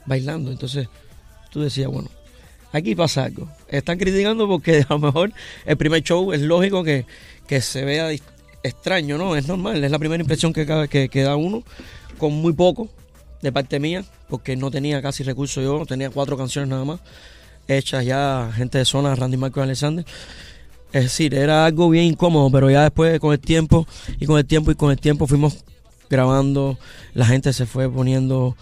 bailando. 0.06 0.50
Entonces 0.50 0.88
tú 1.50 1.60
decías, 1.60 1.88
bueno, 1.88 2.08
aquí 2.72 2.94
pasa 2.94 3.24
algo. 3.24 3.48
Están 3.68 3.98
criticando 3.98 4.48
porque 4.48 4.84
a 4.88 4.94
lo 4.94 4.98
mejor 4.98 5.32
el 5.64 5.76
primer 5.76 6.02
show 6.02 6.32
es 6.32 6.40
lógico 6.40 6.82
que, 6.82 7.06
que 7.46 7.60
se 7.60 7.84
vea 7.84 8.10
extraño, 8.62 9.18
¿no? 9.18 9.36
Es 9.36 9.46
normal, 9.46 9.82
es 9.82 9.90
la 9.90 9.98
primera 9.98 10.22
impresión 10.22 10.52
que, 10.52 11.08
que 11.10 11.22
da 11.22 11.36
uno, 11.36 11.62
con 12.18 12.32
muy 12.32 12.52
poco 12.52 12.88
de 13.40 13.52
parte 13.52 13.80
mía, 13.80 14.04
porque 14.28 14.56
no 14.56 14.70
tenía 14.70 15.02
casi 15.02 15.24
recursos 15.24 15.62
yo, 15.62 15.84
tenía 15.84 16.10
cuatro 16.10 16.36
canciones 16.36 16.70
nada 16.70 16.84
más, 16.84 17.00
hechas 17.68 18.04
ya 18.04 18.50
gente 18.54 18.78
de 18.78 18.84
zona, 18.84 19.14
Randy 19.14 19.36
Marco 19.36 19.60
y 19.60 19.64
Alexander. 19.64 20.04
Es 20.92 21.04
decir, 21.04 21.34
era 21.34 21.64
algo 21.64 21.88
bien 21.88 22.04
incómodo, 22.04 22.50
pero 22.50 22.70
ya 22.70 22.82
después 22.82 23.18
con 23.18 23.32
el 23.32 23.40
tiempo 23.40 23.86
y 24.20 24.26
con 24.26 24.38
el 24.38 24.44
tiempo 24.44 24.70
y 24.70 24.74
con 24.74 24.90
el 24.90 24.98
tiempo 24.98 25.26
fuimos 25.26 25.64
grabando, 26.10 26.78
la 27.14 27.24
gente 27.24 27.52
se 27.52 27.64
fue 27.64 27.90
poniendo 27.90 28.56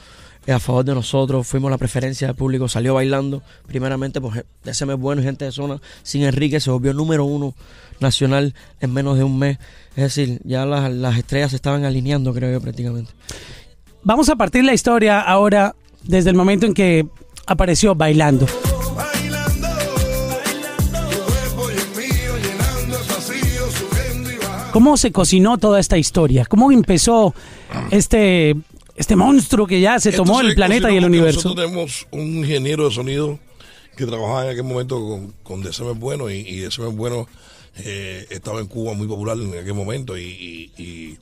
a 0.49 0.59
favor 0.59 0.85
de 0.85 0.95
nosotros, 0.95 1.47
fuimos 1.47 1.71
la 1.71 1.79
preferencia 1.79 2.29
del 2.29 2.37
público, 2.37 2.69
salió 2.69 2.95
bailando, 2.95 3.43
primeramente 3.67 4.21
pues 4.21 4.45
de 4.65 4.71
ese 4.71 4.87
mes 4.87 4.97
bueno 4.97 5.23
gente 5.23 5.45
de 5.45 5.53
zona, 5.53 5.81
sin 6.03 6.23
Enrique 6.23 6.61
se 6.61 6.71
volvió 6.71 6.95
número 6.95 7.25
uno 7.25 7.55
nacional 8.01 8.55
en 8.81 8.93
menos 8.93 9.19
de 9.19 9.25
un 9.25 9.39
mes, 9.39 9.59
es 9.91 10.05
decir, 10.05 10.41
ya 10.45 10.65
las, 10.65 10.91
las 10.93 11.19
estrellas 11.19 11.51
se 11.51 11.57
estaban 11.57 11.85
alineando 11.85 12.33
creo 12.33 12.53
yo 12.53 12.61
prácticamente. 12.61 13.13
Vamos 14.03 14.29
a 14.29 14.37
partir 14.37 14.65
la 14.65 14.73
historia 14.73 15.21
ahora 15.21 15.75
desde 16.05 16.31
el 16.31 16.37
momento 16.37 16.67
en 16.67 16.75
que 16.75 17.07
apareció. 17.47 17.95
Bailando, 17.95 18.47
¿Cómo 24.73 24.97
se 24.97 25.13
cocinó 25.13 25.59
toda 25.59 25.81
esta 25.81 25.99
historia? 25.99 26.45
¿Cómo 26.47 26.71
empezó 26.73 27.35
este, 27.91 28.55
este 28.97 29.17
monstruo 29.17 29.67
que 29.67 29.81
ya 29.81 29.99
se 30.01 30.13
tomó 30.13 30.41
el 30.41 30.55
planeta 30.55 30.91
y 30.93 30.97
el 30.97 31.05
universo? 31.05 31.41
Nosotros 31.49 31.67
tenemos 31.67 32.07
un 32.11 32.37
ingeniero 32.39 32.89
de 32.89 32.95
sonido 32.95 33.39
que 33.97 34.07
trabajaba 34.07 34.45
en 34.47 34.51
aquel 34.53 34.65
momento 34.65 35.01
con, 35.01 35.35
con 35.43 35.63
DCM 35.63 35.99
Bueno 35.99 36.31
y, 36.31 36.37
y 36.39 36.61
DCM 36.61 36.97
Bueno 36.97 37.27
eh, 37.77 38.27
estaba 38.31 38.61
en 38.61 38.67
Cuba 38.67 38.95
muy 38.95 39.07
popular 39.07 39.37
en 39.39 39.57
aquel 39.59 39.75
momento 39.75 40.17
y, 40.17 40.23
y- 40.77 40.83
y 40.83 41.19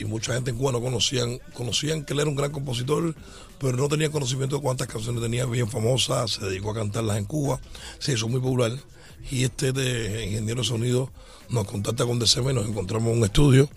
y 0.00 0.04
mucha 0.04 0.32
gente 0.32 0.52
en 0.52 0.56
Cuba 0.56 0.70
no 0.70 0.80
conocían, 0.80 1.40
conocían 1.54 2.04
que 2.04 2.12
él 2.12 2.20
era 2.20 2.28
un 2.30 2.36
gran 2.36 2.52
compositor, 2.52 3.16
pero 3.58 3.76
no 3.76 3.88
tenían 3.88 4.12
conocimiento 4.12 4.54
de 4.54 4.62
cuántas 4.62 4.86
canciones 4.86 5.20
tenía 5.20 5.44
bien 5.44 5.68
famosas, 5.68 6.30
se 6.34 6.44
dedicó 6.46 6.70
a 6.70 6.74
cantarlas 6.74 7.16
en 7.18 7.24
Cuba, 7.24 7.58
se 7.98 8.12
hizo 8.12 8.28
muy 8.28 8.38
popular. 8.40 8.70
Y 9.30 9.44
este 9.44 9.72
de 9.72 10.26
ingeniero 10.26 10.62
de 10.62 10.68
sonido 10.68 11.10
nos 11.50 11.66
contacta 11.66 12.04
con 12.04 12.18
DCM, 12.18 12.54
nos 12.54 12.68
encontramos 12.68 13.12
en 13.12 13.18
un 13.18 13.24
estudio 13.24 13.68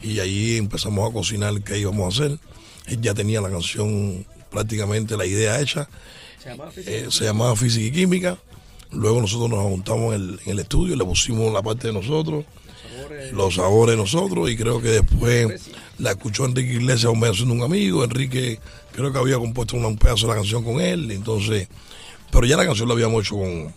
y 0.00 0.18
ahí 0.18 0.56
empezamos 0.56 1.08
a 1.08 1.12
cocinar 1.12 1.62
qué 1.62 1.78
íbamos 1.78 2.04
a 2.04 2.24
hacer. 2.24 2.38
Él 2.86 3.00
ya 3.00 3.14
tenía 3.14 3.40
la 3.40 3.50
canción 3.50 4.26
prácticamente 4.50 5.16
la 5.16 5.26
idea 5.26 5.60
hecha. 5.60 5.88
Se 6.42 6.50
llamaba 6.50 6.72
Eh, 6.76 7.06
se 7.10 7.24
llamaba 7.24 7.56
Física 7.56 7.86
y 7.86 7.92
Química. 7.92 8.38
Luego 8.90 9.20
nosotros 9.20 9.48
nos 9.48 9.60
juntamos 9.60 10.14
en 10.14 10.20
el, 10.20 10.40
en 10.44 10.52
el 10.52 10.58
estudio, 10.58 10.96
le 10.96 11.04
pusimos 11.04 11.50
la 11.52 11.62
parte 11.62 11.86
de 11.86 11.94
nosotros, 11.94 12.44
los 13.32 13.54
sabores 13.54 13.96
de 13.96 14.02
nosotros, 14.02 14.50
y 14.50 14.56
creo 14.56 14.82
que 14.82 14.88
después 14.88 15.70
la 15.98 16.10
escuchó 16.10 16.44
Enrique 16.44 16.74
Iglesias, 16.74 17.10
un 17.10 17.20
mes 17.20 17.36
siendo 17.36 17.54
un 17.54 17.62
amigo. 17.62 18.04
Enrique 18.04 18.60
creo 18.92 19.10
que 19.10 19.18
había 19.18 19.38
compuesto 19.38 19.76
un 19.76 19.96
pedazo 19.96 20.26
de 20.26 20.32
la 20.34 20.38
canción 20.38 20.62
con 20.62 20.78
él, 20.78 21.10
entonces, 21.10 21.68
pero 22.30 22.44
ya 22.44 22.58
la 22.58 22.66
canción 22.66 22.86
la 22.86 22.94
habíamos 22.94 23.24
hecho 23.24 23.36
con, 23.36 23.72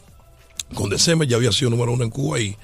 con 0.74 0.90
December, 0.90 1.28
ya 1.28 1.38
había 1.38 1.52
sido 1.52 1.70
número 1.72 1.92
uno 1.94 2.04
en 2.04 2.10
Cuba 2.10 2.40
y 2.40 2.56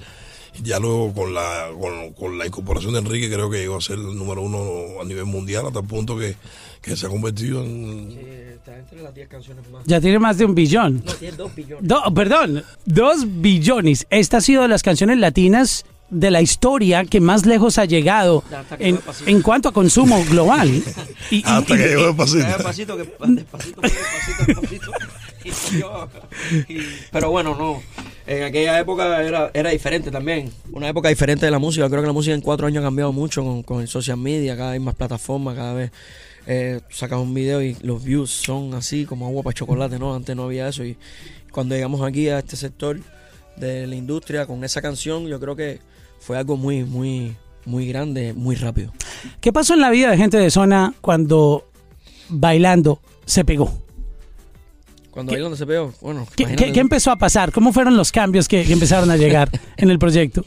ya 0.64 0.80
luego 0.80 1.14
con 1.14 1.34
la, 1.34 1.70
con, 1.80 2.14
con 2.14 2.38
la 2.38 2.46
incorporación 2.46 2.94
de 2.94 3.00
Enrique 3.00 3.30
creo 3.34 3.50
que 3.50 3.64
iba 3.64 3.78
a 3.78 3.82
ser 3.82 3.98
el 3.98 4.18
número 4.18 4.42
uno 4.42 5.02
a 5.02 5.06
nivel 5.06 5.26
mundial 5.26 5.68
hasta 5.68 5.80
el 5.80 5.86
punto 5.86 6.18
que, 6.18 6.36
que 6.82 6.98
se 6.98 7.06
ha 7.06 7.10
convertido 7.10 7.64
en... 7.64 8.10
está 8.54 8.78
entre 8.78 9.02
las 9.02 9.14
10 9.16 9.28
canciones 9.30 9.70
más. 9.70 9.84
Ya 9.86 10.02
tiene 10.02 10.20
más 10.20 10.38
de 10.38 10.46
un 10.46 10.54
billón. 10.56 11.04
No, 11.06 11.14
tiene 11.14 11.38
2 11.38 11.56
billones. 11.56 11.88
Do- 11.88 12.14
perdón, 12.14 12.64
dos 12.86 13.24
billones. 13.26 14.06
Esta 14.10 14.38
ha 14.38 14.42
sido 14.42 14.64
de 14.64 14.68
las 14.68 14.84
canciones 14.84 15.18
latinas 15.20 15.86
de 16.10 16.30
la 16.30 16.42
historia 16.42 17.06
que 17.06 17.22
más 17.22 17.46
lejos 17.46 17.78
ha 17.78 17.86
llegado 17.86 18.44
en, 18.80 19.00
en 19.28 19.42
cuanto 19.42 19.70
a 19.70 19.72
consumo 19.72 20.22
global. 20.30 20.70
Y- 20.70 20.84
y- 21.38 21.44
Hasta 21.46 21.76
y- 21.76 21.78
que 21.78 21.88
llegó 21.88 22.10
el 22.10 22.16
pasito. 22.18 22.46
Despacito, 22.46 22.98
que 22.98 23.04
despacito, 23.04 23.46
despacito, 23.82 23.82
despacito. 24.46 24.92
Y 25.44 25.80
yo- 25.80 26.08
y- 26.70 26.78
pero 27.12 27.32
bueno, 27.32 27.56
no. 27.56 27.82
En 28.28 28.44
aquella 28.44 28.80
época 28.80 29.22
era, 29.24 29.52
era 29.54 29.70
diferente 29.72 30.12
también. 30.12 30.52
Una 30.72 30.88
época 30.90 31.10
diferente 31.10 31.46
de 31.46 31.52
la 31.52 31.60
música. 31.60 31.90
Creo 31.90 32.02
que 32.02 32.08
la 32.08 32.14
música 32.14 32.34
en 32.36 32.42
cuatro 32.42 32.68
años 32.68 32.82
ha 32.82 32.86
cambiado 32.88 33.12
mucho 33.12 33.44
con, 33.44 33.64
con 33.64 33.82
el 33.82 33.88
social 33.88 34.18
media. 34.18 34.56
Cada 34.56 34.72
vez 34.72 34.80
hay 34.80 34.86
más 34.86 34.96
plataformas, 34.96 35.56
cada 35.56 35.74
vez 35.74 35.92
eh, 36.48 36.80
sacas 36.90 37.20
un 37.20 37.34
video 37.34 37.62
y 37.62 37.76
los 37.82 38.04
views 38.04 38.30
son 38.32 38.74
así 38.74 39.06
como 39.06 39.26
agua 39.28 39.44
para 39.44 39.54
chocolate, 39.54 39.98
¿no? 40.00 40.14
Antes 40.16 40.36
no 40.36 40.44
había 40.44 40.68
eso. 40.68 40.84
Y 40.86 40.98
cuando 41.52 41.76
llegamos 41.76 42.02
aquí 42.02 42.30
a 42.30 42.40
este 42.40 42.56
sector 42.56 43.00
de 43.58 43.86
la 43.88 43.96
industria 43.96 44.46
con 44.46 44.64
esa 44.64 44.82
canción, 44.82 45.28
yo 45.28 45.40
creo 45.40 45.56
que 45.56 45.80
fue 46.20 46.38
algo 46.38 46.56
muy, 46.58 46.84
muy, 46.84 47.36
muy 47.66 47.88
grande, 47.88 48.34
muy 48.34 48.56
rápido. 48.56 48.94
¿Qué 49.40 49.52
pasó 49.52 49.74
en 49.74 49.82
la 49.82 49.90
vida 49.90 50.10
de 50.12 50.18
gente 50.18 50.38
de 50.38 50.50
zona 50.52 50.94
cuando 51.02 51.68
bailando 52.30 53.02
se 53.26 53.44
pegó? 53.44 53.74
Cuando 55.12 55.34
ahí 55.34 55.40
donde 55.42 55.58
se 55.58 55.66
pegó, 55.66 55.94
bueno, 56.02 56.26
¿Qué, 56.36 56.44
imagínate. 56.44 56.66
qué- 56.68 56.72
qué 56.74 56.80
empezó 56.80 57.12
a 57.12 57.18
pasar? 57.18 57.52
¿Cómo 57.52 57.74
fueron 57.74 57.98
los 57.98 58.12
cambios 58.12 58.48
que, 58.48 58.64
que 58.64 58.74
empezaron 58.74 59.12
a 59.12 59.18
llegar 59.18 59.50
en 59.78 59.90
el 59.92 60.00
proyecto? 60.00 60.44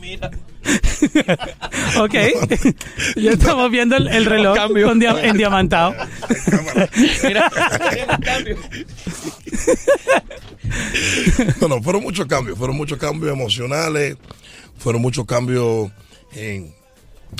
Mira. 0.00 0.30
Ok. 2.00 2.14
ya 3.16 3.30
estamos 3.30 3.70
viendo 3.70 3.96
el, 3.96 4.08
el 4.08 4.24
reloj 4.24 4.56
Cambio. 4.56 4.88
con 4.88 4.98
dia- 4.98 5.16
en 5.22 5.36
diamantado. 5.38 5.94
Mira, 7.22 7.48
cambio. 8.24 8.56
Bueno, 11.60 11.82
fueron 11.82 12.02
muchos 12.02 12.26
cambios, 12.26 12.58
fueron 12.58 12.76
muchos 12.76 12.98
cambios 12.98 13.32
emocionales, 13.32 14.16
fueron 14.78 15.00
muchos 15.02 15.24
cambios 15.26 15.90
en, 16.34 16.74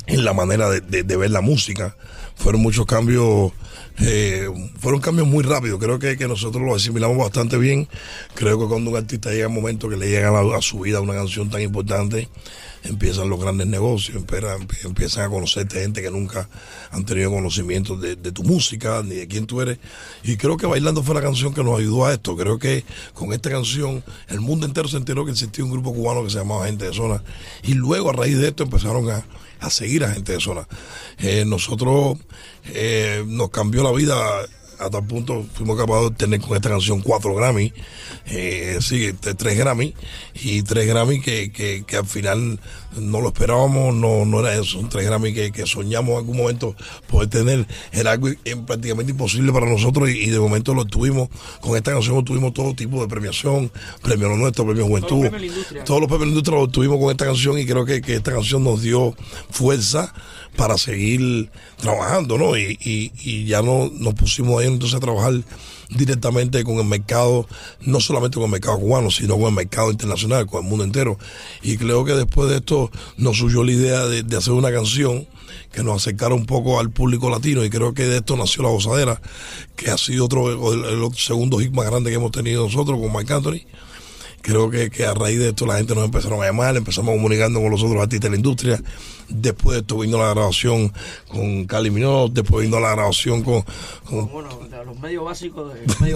en 0.06 0.24
la 0.24 0.32
manera 0.32 0.70
de, 0.70 0.80
de- 0.80 1.02
de 1.02 1.16
ver 1.16 1.30
la 1.30 1.40
música, 1.40 1.96
fueron 2.36 2.60
muchos 2.62 2.86
cambios, 2.86 3.52
eh, 3.98 4.48
fueron 4.78 5.00
cambios 5.00 5.26
muy 5.26 5.42
rápidos, 5.42 5.80
creo 5.80 5.98
que, 5.98 6.16
que 6.16 6.28
nosotros 6.28 6.62
lo 6.62 6.74
asimilamos 6.74 7.16
bastante 7.16 7.56
bien, 7.56 7.88
creo 8.34 8.58
que 8.58 8.66
cuando 8.66 8.90
un 8.90 8.96
artista 8.96 9.30
llega 9.30 9.46
a 9.46 9.48
un 9.48 9.54
momento 9.54 9.88
que 9.88 9.96
le 9.96 10.08
llega 10.08 10.28
a, 10.28 10.56
a 10.56 10.62
su 10.62 10.80
vida 10.80 11.00
una 11.00 11.14
canción 11.14 11.50
tan 11.50 11.62
importante, 11.62 12.28
empiezan 12.88 13.28
los 13.28 13.40
grandes 13.40 13.66
negocios, 13.66 14.16
empiezan, 14.16 14.66
empiezan 14.84 15.24
a 15.24 15.28
conocerte 15.28 15.80
gente 15.80 16.02
que 16.02 16.10
nunca 16.10 16.48
han 16.90 17.04
tenido 17.04 17.30
conocimiento 17.30 17.96
de, 17.96 18.16
de 18.16 18.32
tu 18.32 18.42
música 18.44 19.02
ni 19.02 19.16
de 19.16 19.28
quién 19.28 19.46
tú 19.46 19.60
eres. 19.60 19.78
Y 20.22 20.36
creo 20.36 20.56
que 20.56 20.66
Bailando 20.66 21.02
fue 21.02 21.14
la 21.14 21.22
canción 21.22 21.54
que 21.54 21.62
nos 21.62 21.78
ayudó 21.78 22.06
a 22.06 22.14
esto. 22.14 22.36
Creo 22.36 22.58
que 22.58 22.84
con 23.14 23.32
esta 23.32 23.50
canción 23.50 24.02
el 24.28 24.40
mundo 24.40 24.66
entero 24.66 24.88
se 24.88 24.96
enteró 24.96 25.24
que 25.24 25.32
existía 25.32 25.64
un 25.64 25.70
grupo 25.70 25.92
cubano 25.92 26.24
que 26.24 26.30
se 26.30 26.38
llamaba 26.38 26.66
Gente 26.66 26.86
de 26.86 26.94
Zona. 26.94 27.22
Y 27.62 27.74
luego 27.74 28.10
a 28.10 28.12
raíz 28.12 28.38
de 28.38 28.48
esto 28.48 28.62
empezaron 28.62 29.10
a, 29.10 29.24
a 29.60 29.70
seguir 29.70 30.04
a 30.04 30.12
Gente 30.12 30.32
de 30.32 30.40
Zona. 30.40 30.66
Eh, 31.18 31.44
nosotros 31.46 32.18
eh, 32.66 33.24
nos 33.26 33.50
cambió 33.50 33.82
la 33.82 33.92
vida 33.92 34.14
a 34.78 34.90
tal 34.90 35.06
punto 35.06 35.46
fuimos 35.54 35.78
capaces 35.78 36.02
de 36.02 36.06
obtener 36.08 36.40
con 36.42 36.54
esta 36.54 36.68
canción 36.68 37.00
cuatro 37.00 37.34
Grammy, 37.34 37.72
eh, 38.26 38.76
sí, 38.82 39.10
t- 39.14 39.34
tres 39.34 39.56
Grammy, 39.56 39.94
y 40.34 40.62
tres 40.64 40.86
Grammy 40.86 41.22
que, 41.22 41.50
que, 41.50 41.84
que 41.86 41.96
al 41.96 42.06
final 42.06 42.60
no 43.00 43.20
lo 43.20 43.28
esperábamos, 43.28 43.94
no, 43.94 44.24
no 44.24 44.40
era 44.40 44.54
eso, 44.54 44.64
son 44.64 44.88
tres 44.88 45.06
Grammy 45.06 45.32
que, 45.32 45.52
que 45.52 45.66
soñamos 45.66 46.12
en 46.12 46.16
algún 46.18 46.36
momento 46.36 46.74
poder 47.08 47.28
tener, 47.28 47.66
era 47.92 48.12
algo 48.12 48.28
prácticamente 48.66 49.12
imposible 49.12 49.52
para 49.52 49.66
nosotros 49.66 50.08
y, 50.10 50.24
y 50.24 50.30
de 50.30 50.38
momento 50.38 50.74
lo 50.74 50.84
tuvimos, 50.84 51.28
con 51.60 51.76
esta 51.76 51.92
canción 51.92 52.16
obtuvimos 52.16 52.54
todo 52.54 52.74
tipo 52.74 53.00
de 53.00 53.08
premiación, 53.08 53.70
premio 54.02 54.28
Lo 54.28 54.36
nuestro, 54.36 54.64
premio 54.64 54.86
Juventud, 54.86 55.26
todos 55.84 56.00
los 56.00 56.08
premios 56.08 56.20
de 56.20 56.26
la 56.26 56.26
industria 56.26 56.58
los 56.58 56.68
obtuvimos 56.68 56.98
con 56.98 57.10
esta 57.10 57.26
canción 57.26 57.58
y 57.58 57.66
creo 57.66 57.84
que, 57.84 58.00
que 58.00 58.14
esta 58.14 58.32
canción 58.32 58.64
nos 58.64 58.82
dio 58.82 59.14
fuerza 59.50 60.12
para 60.56 60.78
seguir 60.78 61.50
trabajando, 61.76 62.38
¿no? 62.38 62.56
Y, 62.56 62.78
y, 62.80 63.12
y 63.22 63.44
ya 63.44 63.62
no 63.62 63.90
nos 63.92 64.14
pusimos 64.14 64.60
ahí 64.60 64.68
entonces 64.68 64.96
a 64.96 65.00
trabajar 65.00 65.34
directamente 65.90 66.64
con 66.64 66.76
el 66.76 66.84
mercado, 66.84 67.46
no 67.80 68.00
solamente 68.00 68.36
con 68.36 68.44
el 68.44 68.50
mercado 68.50 68.78
cubano, 68.78 69.10
sino 69.10 69.34
con 69.36 69.46
el 69.46 69.52
mercado 69.52 69.90
internacional, 69.90 70.46
con 70.46 70.62
el 70.62 70.68
mundo 70.68 70.84
entero. 70.84 71.18
Y 71.62 71.76
creo 71.76 72.04
que 72.04 72.12
después 72.12 72.50
de 72.50 72.56
esto 72.56 72.90
nos 73.16 73.38
surgió 73.38 73.64
la 73.64 73.72
idea 73.72 74.06
de, 74.06 74.36
hacer 74.36 74.52
una 74.52 74.72
canción 74.72 75.26
que 75.72 75.82
nos 75.82 75.96
acercara 75.96 76.34
un 76.34 76.46
poco 76.46 76.80
al 76.80 76.90
público 76.90 77.30
latino 77.30 77.64
y 77.64 77.70
creo 77.70 77.94
que 77.94 78.04
de 78.04 78.18
esto 78.18 78.36
nació 78.36 78.62
La 78.62 78.70
Gozadera, 78.70 79.20
que 79.76 79.90
ha 79.90 79.98
sido 79.98 80.24
otro, 80.24 80.72
el, 80.72 80.84
el 80.84 81.14
segundo 81.14 81.58
hit 81.58 81.72
más 81.72 81.86
grande 81.86 82.10
que 82.10 82.16
hemos 82.16 82.32
tenido 82.32 82.64
nosotros 82.64 82.98
con 82.98 83.12
Mike 83.12 83.32
Anthony 83.32 83.60
creo 84.46 84.70
que, 84.70 84.90
que 84.90 85.04
a 85.04 85.12
raíz 85.12 85.40
de 85.40 85.48
esto 85.48 85.66
la 85.66 85.76
gente 85.76 85.92
nos 85.96 86.04
empezaron 86.04 86.40
a 86.40 86.46
llamar, 86.46 86.76
empezamos 86.76 87.12
comunicando 87.12 87.60
con 87.60 87.68
los 87.68 87.82
otros 87.82 88.00
artistas 88.00 88.30
de 88.30 88.30
la 88.30 88.36
industria. 88.36 88.80
Después 89.28 89.74
de 89.74 89.80
esto 89.80 89.98
vino 89.98 90.18
la 90.18 90.30
grabación 90.30 90.92
con 91.26 91.64
Cali 91.64 91.90
Minor, 91.90 92.30
después 92.30 92.64
vino 92.64 92.78
la 92.78 92.92
grabación 92.92 93.42
con, 93.42 93.64
con 94.08 94.30
Bueno, 94.30 94.48
los 94.86 95.00
medios 95.00 95.24
básicos, 95.24 95.72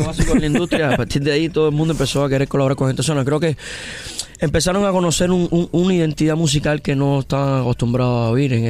básicos 0.06 0.34
de 0.34 0.40
la 0.40 0.46
industria, 0.46 0.94
a 0.94 0.96
partir 0.96 1.22
de 1.22 1.32
ahí 1.32 1.48
todo 1.48 1.68
el 1.68 1.74
mundo 1.74 1.92
empezó 1.92 2.22
a 2.22 2.28
querer 2.28 2.46
colaborar 2.46 2.76
con 2.76 2.86
gente 2.86 3.02
zona. 3.02 3.24
Creo 3.24 3.40
que 3.40 3.56
empezaron 4.40 4.84
a 4.86 4.90
conocer 4.92 5.30
un- 5.30 5.48
un- 5.50 5.68
una 5.72 5.94
identidad 5.94 6.36
musical 6.36 6.80
que 6.82 6.96
no 6.96 7.20
estaban 7.20 7.60
acostumbrados 7.60 8.28
a 8.28 8.30
oír 8.30 8.52
en, 8.52 8.64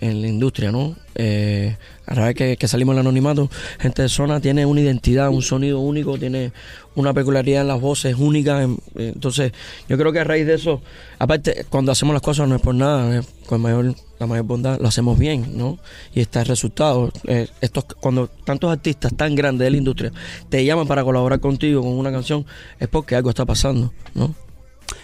en- 0.00 0.22
la 0.22 0.28
industria, 0.28 0.70
¿no? 0.72 0.94
Eh, 1.14 1.76
a 2.06 2.14
raíz 2.14 2.36
que, 2.36 2.56
que 2.56 2.68
salimos 2.68 2.94
del 2.94 3.00
anonimato, 3.00 3.50
gente 3.80 4.02
de 4.02 4.08
zona 4.08 4.40
tiene 4.40 4.64
una 4.66 4.80
identidad, 4.80 5.28
un 5.30 5.42
sonido 5.42 5.80
único, 5.80 6.16
tiene 6.18 6.52
una 6.94 7.12
peculiaridad 7.12 7.62
en 7.62 7.68
las 7.68 7.80
voces 7.80 8.14
única. 8.16 8.62
eh, 8.62 8.68
Entonces, 9.14 9.52
yo 9.88 9.98
creo 9.98 10.12
que 10.12 10.20
a 10.20 10.24
raíz 10.24 10.46
de 10.46 10.54
eso, 10.54 10.80
aparte, 11.18 11.66
cuando 11.68 11.90
hacemos 11.92 12.12
las 12.12 12.22
cosas 12.22 12.46
no 12.48 12.54
es 12.54 12.62
por 12.62 12.74
nada, 12.74 13.18
es 13.18 13.26
con 13.46 13.60
mayor, 13.60 13.94
la 14.20 14.26
mayor 14.26 14.44
bondad, 14.44 14.78
lo 14.80 14.86
hacemos 14.88 15.18
bien, 15.18 15.56
¿no? 15.56 15.78
Y 16.14 16.20
está 16.20 16.40
el 16.42 16.46
resultado. 16.46 17.10
Eh, 17.26 17.48
estos, 17.60 17.84
cuando 17.84 18.28
tantos 18.28 18.70
artistas 18.70 19.12
tan 19.16 19.34
grandes 19.34 19.64
de 19.66 19.70
la 19.72 19.76
industria 19.78 20.12
te 20.48 20.64
llaman 20.64 20.86
para 20.86 21.02
colaborar 21.02 21.40
contigo 21.40 21.82
con 21.82 21.92
una 21.92 22.12
canción, 22.12 22.46
es 22.78 22.88
porque 22.88 23.16
algo 23.16 23.30
está 23.30 23.44
pasando, 23.44 23.92
¿no? 24.14 24.34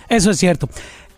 Eso 0.09 0.31
es 0.31 0.39
cierto. 0.39 0.69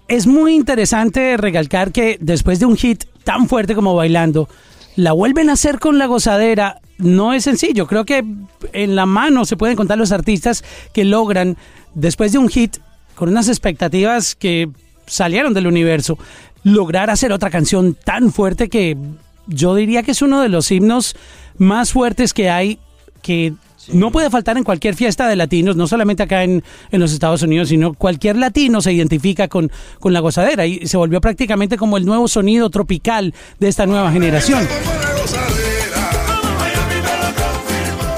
Es 0.08 0.26
muy 0.26 0.54
interesante 0.54 1.36
recalcar 1.36 1.92
que 1.92 2.18
después 2.20 2.58
de 2.58 2.66
un 2.66 2.76
hit 2.76 3.04
tan 3.24 3.48
fuerte 3.48 3.74
como 3.74 3.94
Bailando, 3.94 4.48
la 4.96 5.12
vuelven 5.12 5.50
a 5.50 5.54
hacer 5.54 5.78
con 5.78 5.98
la 5.98 6.06
gozadera. 6.06 6.80
No 6.98 7.32
es 7.32 7.44
sencillo. 7.44 7.86
Creo 7.86 8.04
que 8.04 8.24
en 8.72 8.96
la 8.96 9.06
mano 9.06 9.44
se 9.44 9.56
pueden 9.56 9.76
contar 9.76 9.98
los 9.98 10.12
artistas 10.12 10.62
que 10.92 11.04
logran, 11.04 11.56
después 11.94 12.32
de 12.32 12.38
un 12.38 12.48
hit, 12.48 12.76
con 13.14 13.28
unas 13.28 13.48
expectativas 13.48 14.34
que 14.34 14.68
salieron 15.06 15.54
del 15.54 15.66
universo, 15.66 16.18
lograr 16.62 17.10
hacer 17.10 17.32
otra 17.32 17.50
canción 17.50 17.94
tan 17.94 18.32
fuerte 18.32 18.68
que 18.68 18.96
yo 19.46 19.74
diría 19.74 20.02
que 20.02 20.12
es 20.12 20.22
uno 20.22 20.40
de 20.40 20.48
los 20.48 20.70
himnos 20.70 21.16
más 21.58 21.92
fuertes 21.92 22.32
que 22.32 22.50
hay, 22.50 22.78
que 23.22 23.54
no 23.92 24.10
puede 24.10 24.30
faltar 24.30 24.56
en 24.56 24.64
cualquier 24.64 24.94
fiesta 24.94 25.28
de 25.28 25.36
latinos, 25.36 25.76
no 25.76 25.86
solamente 25.86 26.22
acá 26.22 26.42
en, 26.44 26.62
en 26.90 27.00
los 27.00 27.12
Estados 27.12 27.42
Unidos, 27.42 27.68
sino 27.68 27.94
cualquier 27.94 28.36
latino 28.36 28.80
se 28.80 28.92
identifica 28.92 29.48
con, 29.48 29.70
con 30.00 30.12
la 30.12 30.20
gozadera 30.20 30.66
y 30.66 30.86
se 30.86 30.96
volvió 30.96 31.20
prácticamente 31.20 31.76
como 31.76 31.96
el 31.96 32.04
nuevo 32.06 32.28
sonido 32.28 32.70
tropical 32.70 33.34
de 33.58 33.68
esta 33.68 33.86
nueva 33.86 34.10
generación. 34.12 34.66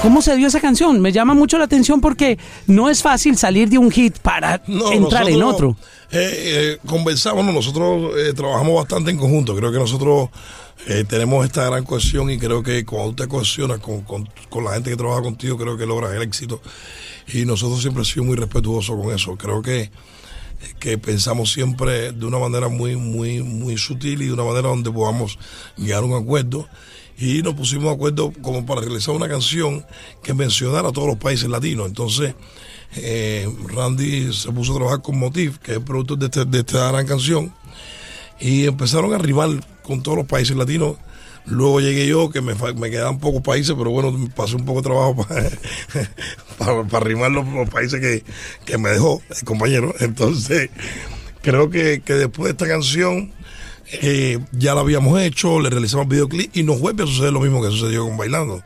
¿Cómo 0.01 0.21
se 0.21 0.37
dio 0.37 0.47
esa 0.47 0.61
canción? 0.61 1.01
Me 1.01 1.11
llama 1.11 1.33
mucho 1.33 1.57
la 1.57 1.65
atención 1.65 1.99
porque 1.99 2.37
no 2.67 2.89
es 2.89 3.01
fácil 3.01 3.35
salir 3.35 3.67
de 3.67 3.77
un 3.77 3.91
hit 3.91 4.17
para 4.19 4.61
No, 4.67 4.91
entrar 4.93 5.27
en 5.27 5.41
otro. 5.43 5.75
eh, 6.11 6.77
eh, 6.77 6.77
conversamos, 6.85 7.43
no, 7.43 7.51
nosotros 7.51 8.13
eh, 8.17 8.31
trabajamos 8.33 8.75
bastante 8.75 9.11
en 9.11 9.17
conjunto. 9.17 9.53
Creo 9.55 9.71
que 9.71 9.79
nosotros 9.79 10.29
eh, 10.85 11.03
tenemos 11.07 11.45
esta 11.45 11.65
gran 11.65 11.83
cohesión 11.83 12.29
y 12.29 12.37
creo 12.37 12.63
que 12.63 12.85
cuando 12.85 13.15
te 13.15 13.27
cohesionas 13.27 13.79
con, 13.79 14.01
con- 14.01 14.29
con 14.49 14.63
la 14.63 14.73
gente 14.73 14.91
que 14.91 14.95
trabaja 14.95 15.21
contigo, 15.21 15.57
creo 15.57 15.77
que 15.77 15.85
logras 15.85 16.13
el 16.13 16.21
éxito. 16.21 16.61
Y 17.33 17.45
nosotros 17.45 17.81
siempre 17.81 17.99
hemos 18.01 18.09
sido 18.09 18.23
muy 18.23 18.35
respetuosos 18.37 18.95
con 18.95 19.13
eso. 19.13 19.35
Creo 19.35 19.61
que, 19.61 19.91
que 20.79 20.97
pensamos 20.97 21.51
siempre 21.51 22.13
de 22.13 22.25
una 22.25 22.39
manera 22.39 22.69
muy, 22.69 22.95
muy, 22.95 23.41
muy 23.43 23.77
sutil 23.77 24.21
y 24.21 24.27
de 24.27 24.33
una 24.33 24.43
manera 24.45 24.69
donde 24.69 24.91
podamos 24.91 25.37
llegar 25.75 26.03
a 26.03 26.05
un 26.05 26.13
acuerdo. 26.21 26.67
Y 27.19 27.41
nos 27.41 27.55
pusimos 27.55 27.85
de 27.85 27.91
acuerdo 27.95 28.31
como 28.41 28.65
para 28.65 28.81
realizar 28.81 29.13
una 29.15 29.27
canción 29.27 29.83
que 30.23 30.33
mencionara 30.35 30.89
a 30.89 30.91
todos 30.93 31.07
los 31.07 31.17
países 31.17 31.49
latinos. 31.49 31.87
Entonces, 31.87 32.35
eh, 32.95 33.51
Randy 33.73 34.31
se 34.31 34.51
puso 34.51 34.71
a 34.73 34.75
trabajar 34.75 35.01
con 35.01 35.17
Motif, 35.19 35.57
que 35.57 35.71
es 35.71 35.77
el 35.79 35.83
productor 35.83 36.19
de, 36.19 36.25
este- 36.27 36.45
de 36.45 36.59
esta 36.59 36.89
gran 36.91 37.05
canción, 37.07 37.53
y 38.39 38.65
empezaron 38.67 39.13
a 39.13 39.17
rimar 39.17 39.49
con 39.87 40.03
todos 40.03 40.17
los 40.17 40.27
países 40.27 40.55
latinos. 40.55 40.97
Luego 41.45 41.79
llegué 41.79 42.05
yo, 42.05 42.29
que 42.29 42.41
me, 42.41 42.53
me 42.75 42.91
quedaban 42.91 43.19
pocos 43.19 43.41
países, 43.41 43.73
pero 43.77 43.89
bueno, 43.89 44.13
pasé 44.35 44.55
un 44.57 44.65
poco 44.65 44.81
de 44.81 44.89
trabajo 44.89 45.15
para, 45.15 45.49
para, 46.89 47.05
rimar 47.05 47.31
los, 47.31 47.47
los 47.47 47.69
países 47.69 48.01
que, 48.01 48.23
que 48.65 48.77
me 48.77 48.89
dejó 48.89 49.21
el 49.29 49.45
compañero. 49.45 49.95
Entonces, 50.01 50.69
creo 51.41 51.69
que, 51.69 52.01
que 52.03 52.13
después 52.13 52.45
de 52.45 52.51
esta 52.51 52.67
canción 52.67 53.31
eh, 53.93 54.39
ya 54.51 54.75
la 54.75 54.81
habíamos 54.81 55.21
hecho, 55.21 55.61
le 55.61 55.69
realizamos 55.69 56.09
videoclip 56.09 56.55
y 56.55 56.63
nos 56.63 56.81
vuelve 56.81 57.03
a 57.03 57.07
suceder 57.07 57.31
lo 57.31 57.39
mismo 57.39 57.61
que 57.61 57.69
sucedió 57.69 58.05
con 58.05 58.17
Bailando. 58.17 58.61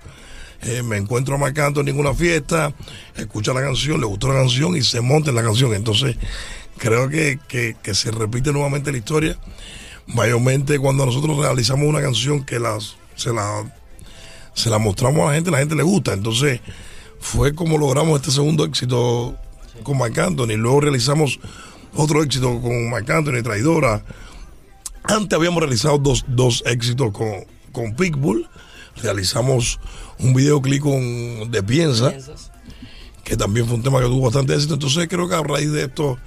Eh, 0.63 0.81
me 0.81 0.97
encuentro 0.97 1.35
a 1.35 1.37
Marc 1.37 1.57
en 1.57 1.99
una 1.99 2.13
fiesta, 2.13 2.73
escucha 3.15 3.53
la 3.53 3.61
canción, 3.61 3.99
le 3.99 4.07
gustó 4.07 4.27
la 4.27 4.35
canción 4.35 4.75
y 4.75 4.81
se 4.81 5.01
monta 5.01 5.29
en 5.29 5.35
la 5.35 5.43
canción. 5.43 5.73
Entonces, 5.75 6.17
creo 6.77 7.09
que, 7.09 7.39
que 7.47 7.93
se 7.93 8.09
repite 8.09 8.51
nuevamente 8.51 8.91
la 8.91 8.97
historia. 8.97 9.37
Mayormente 10.07 10.79
cuando 10.79 11.05
nosotros 11.05 11.37
realizamos 11.37 11.87
una 11.87 12.01
canción 12.01 12.43
que 12.43 12.59
las, 12.59 12.95
se, 13.15 13.31
la, 13.31 13.63
se 14.53 14.69
la 14.69 14.77
mostramos 14.77 15.21
a 15.23 15.27
la 15.27 15.33
gente, 15.35 15.51
la 15.51 15.59
gente 15.59 15.75
le 15.75 15.83
gusta. 15.83 16.13
Entonces, 16.13 16.59
fue 17.19 17.53
como 17.53 17.77
logramos 17.77 18.19
este 18.19 18.31
segundo 18.31 18.65
éxito 18.65 19.35
con 19.83 19.97
Marc 19.97 20.17
Anthony. 20.17 20.57
Luego 20.57 20.81
realizamos 20.81 21.39
otro 21.95 22.23
éxito 22.23 22.61
con 22.61 22.89
Marc 22.89 23.09
Anthony, 23.09 23.43
Traidora. 23.43 24.03
Antes 25.03 25.37
habíamos 25.37 25.61
realizado 25.61 25.97
dos, 25.97 26.25
dos 26.27 26.63
éxitos 26.65 27.11
con, 27.11 27.45
con 27.71 27.95
Pitbull. 27.95 28.47
Realizamos 29.01 29.79
un 30.19 30.33
videoclip 30.33 30.81
con 30.81 31.51
De 31.51 31.63
Piensa, 31.63 32.13
que 33.23 33.37
también 33.37 33.65
fue 33.65 33.75
un 33.75 33.83
tema 33.83 33.99
que 33.99 34.05
tuvo 34.05 34.25
bastante 34.25 34.53
éxito. 34.53 34.73
Entonces 34.73 35.07
creo 35.07 35.29
que 35.29 35.35
a 35.35 35.41
raíz 35.41 35.71
de 35.71 35.83
esto 35.83 36.17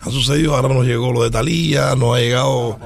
ha 0.00 0.10
sucedido. 0.10 0.56
Ahora 0.56 0.68
nos 0.72 0.86
llegó 0.86 1.12
lo 1.12 1.22
de 1.22 1.30
Talía, 1.30 1.94
nos 1.94 2.16
ha 2.16 2.20
llegado 2.20 2.78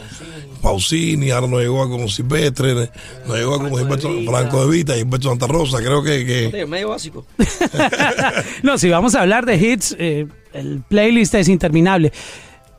Pausini, 0.61 1.31
ahora 1.31 1.47
nos 1.47 1.61
llegó 1.61 1.83
algo 1.83 1.99
con 1.99 2.09
Silvestre, 2.09 2.90
nos 3.26 3.37
llegó 3.37 3.55
algo 3.55 3.71
con 3.71 3.79
Gilberto 3.79 4.11
Franco 4.26 4.64
de 4.64 4.71
Vita 4.76 4.95
y 4.97 5.00
Gilberto 5.00 5.29
Santa 5.29 5.47
Rosa. 5.47 5.79
Creo 5.79 6.02
que, 6.02 6.67
medio 6.69 6.90
básico. 6.90 7.26
no, 8.62 8.79
si 8.79 8.88
vamos 8.88 9.14
a 9.14 9.23
hablar 9.23 9.47
de 9.47 9.57
hits, 9.57 9.97
eh, 9.99 10.26
el 10.52 10.83
playlist 10.88 11.35
es 11.35 11.49
interminable. 11.49 12.12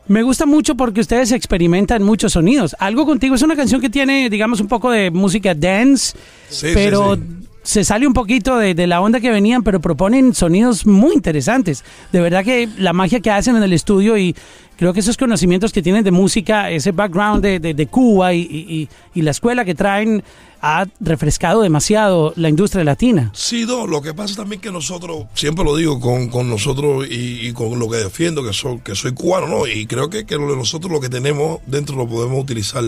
Me 0.07 0.23
gusta 0.23 0.45
mucho 0.45 0.75
porque 0.75 0.99
ustedes 0.99 1.31
experimentan 1.31 2.03
muchos 2.03 2.33
sonidos. 2.33 2.75
Algo 2.79 3.05
contigo 3.05 3.35
es 3.35 3.41
una 3.43 3.55
canción 3.55 3.79
que 3.79 3.89
tiene, 3.89 4.29
digamos, 4.29 4.59
un 4.59 4.67
poco 4.67 4.91
de 4.91 5.11
música 5.11 5.53
dance, 5.55 6.17
Sí, 6.49 6.67
pero 6.73 7.15
sí, 7.15 7.21
sí. 7.21 7.47
Se 7.63 7.83
sale 7.83 8.07
un 8.07 8.13
poquito 8.13 8.57
de, 8.57 8.73
de 8.73 8.87
la 8.87 9.01
onda 9.01 9.19
que 9.19 9.29
venían, 9.29 9.63
pero 9.63 9.79
proponen 9.79 10.33
sonidos 10.33 10.85
muy 10.85 11.13
interesantes. 11.13 11.83
De 12.11 12.19
verdad 12.21 12.43
que 12.43 12.67
la 12.77 12.93
magia 12.93 13.19
que 13.19 13.29
hacen 13.31 13.55
en 13.55 13.63
el 13.63 13.73
estudio 13.73 14.17
y 14.17 14.35
creo 14.77 14.93
que 14.93 14.99
esos 15.01 15.15
conocimientos 15.17 15.71
que 15.71 15.81
tienen 15.83 16.03
de 16.03 16.09
música, 16.11 16.71
ese 16.71 16.91
background 16.91 17.43
de, 17.43 17.59
de- 17.59 17.73
de 17.75 17.87
Cuba 17.87 18.33
y, 18.33 18.89
y- 19.13 19.21
la 19.21 19.29
escuela 19.31 19.63
que 19.63 19.75
traen, 19.75 20.23
ha 20.63 20.85
refrescado 20.99 21.61
demasiado 21.61 22.33
la 22.35 22.47
industria 22.49 22.83
latina. 22.83 23.31
Sí, 23.33 23.65
no, 23.67 23.85
lo 23.87 24.01
que 24.01 24.13
pasa 24.13 24.35
también 24.35 24.61
que 24.61 24.71
nosotros, 24.71 25.25
siempre 25.33 25.63
lo 25.65 25.75
digo 25.75 25.99
con, 25.99 26.29
con 26.29 26.49
nosotros 26.49 27.05
y, 27.09 27.47
y 27.47 27.53
con 27.53 27.77
lo 27.79 27.89
que 27.89 27.97
defiendo, 27.97 28.43
que 28.43 28.53
soy, 28.53 28.79
que 28.79 28.93
soy 28.95 29.13
cubano, 29.13 29.47
¿no? 29.47 29.67
Y 29.67 29.85
creo 29.87 30.09
que, 30.09 30.25
que 30.25 30.37
nosotros 30.37 30.91
lo 30.91 30.99
que 30.99 31.09
tenemos 31.09 31.59
dentro 31.65 31.95
lo 31.95 32.07
podemos 32.07 32.39
utilizar 32.41 32.83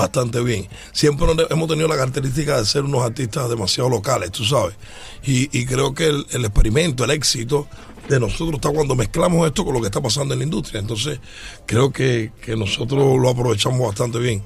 bastante 0.00 0.40
bien. 0.40 0.66
Siempre 0.92 1.26
hemos 1.50 1.68
tenido 1.68 1.88
la 1.88 1.96
característica 1.96 2.58
de 2.58 2.64
ser 2.64 2.84
unos 2.84 3.02
artistas 3.02 3.48
demasiado 3.48 3.90
locales, 3.90 4.32
tú 4.32 4.44
sabes. 4.44 4.74
Y, 5.22 5.56
y 5.56 5.66
creo 5.66 5.94
que 5.94 6.08
el, 6.08 6.44
experimento, 6.44 7.04
el 7.04 7.10
éxito 7.10 7.68
de 8.08 8.18
nosotros 8.18 8.54
está 8.54 8.70
cuando 8.70 8.96
mezclamos 8.96 9.46
esto 9.46 9.64
con 9.64 9.74
lo 9.74 9.80
que 9.80 9.86
está 9.86 10.00
pasando 10.00 10.34
en 10.34 10.40
la 10.40 10.44
industria. 10.44 10.80
Entonces, 10.80 11.20
creo 11.66 11.92
que 11.92 12.32
nosotros 12.56 13.18
lo 13.20 13.28
aprovechamos 13.28 13.80
bastante 13.80 14.18
bien. 14.18 14.42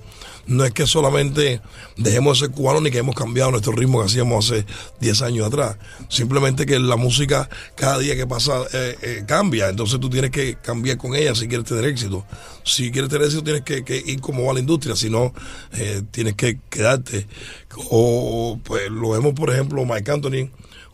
No 0.47 0.65
es 0.65 0.73
que 0.73 0.87
solamente 0.87 1.61
dejemos 1.97 2.39
de 2.39 2.47
ser 2.47 2.55
cubanos 2.55 2.83
ni 2.83 2.91
que 2.91 2.99
hemos 2.99 3.15
cambiado 3.15 3.51
nuestro 3.51 3.73
ritmo 3.73 4.01
que 4.01 4.07
hacíamos 4.07 4.51
hace 4.51 4.67
10 5.01 5.23
años 5.23 5.47
atrás. 5.47 5.77
Simplemente 6.09 6.67
que 6.67 6.79
la 6.79 6.97
música 6.97 7.49
cada 7.75 7.99
día 7.99 8.17
que 8.17 8.27
pasa 8.27 8.63
eh, 8.73 8.97
eh, 9.03 9.25
cambia. 9.27 9.69
Entonces 9.69 9.99
tú 10.01 10.11
tienes 10.11 10.31
que 10.31 10.57
cambiar 10.57 10.99
con 10.99 11.15
ella 11.15 11.35
si 11.35 11.49
quieres 11.49 11.67
tener 11.67 11.85
éxito. 11.85 12.25
Si 12.63 12.91
quieres 12.91 13.11
tener 13.11 13.27
éxito 13.27 13.45
tienes 13.45 13.63
que, 13.63 14.03
ir 14.07 14.21
como 14.21 14.45
va 14.45 14.55
la 14.55 14.61
industria. 14.61 14.97
Si 14.97 15.09
no, 15.11 15.33
eh, 15.73 16.03
tienes 16.11 16.35
que 16.35 16.59
quedarte. 16.69 17.27
O 17.91 18.59
pues 18.63 18.91
lo 18.91 19.11
vemos, 19.11 19.35
por 19.35 19.51
ejemplo, 19.51 19.85
Mike 19.85 20.11
Anthony. 20.11 20.51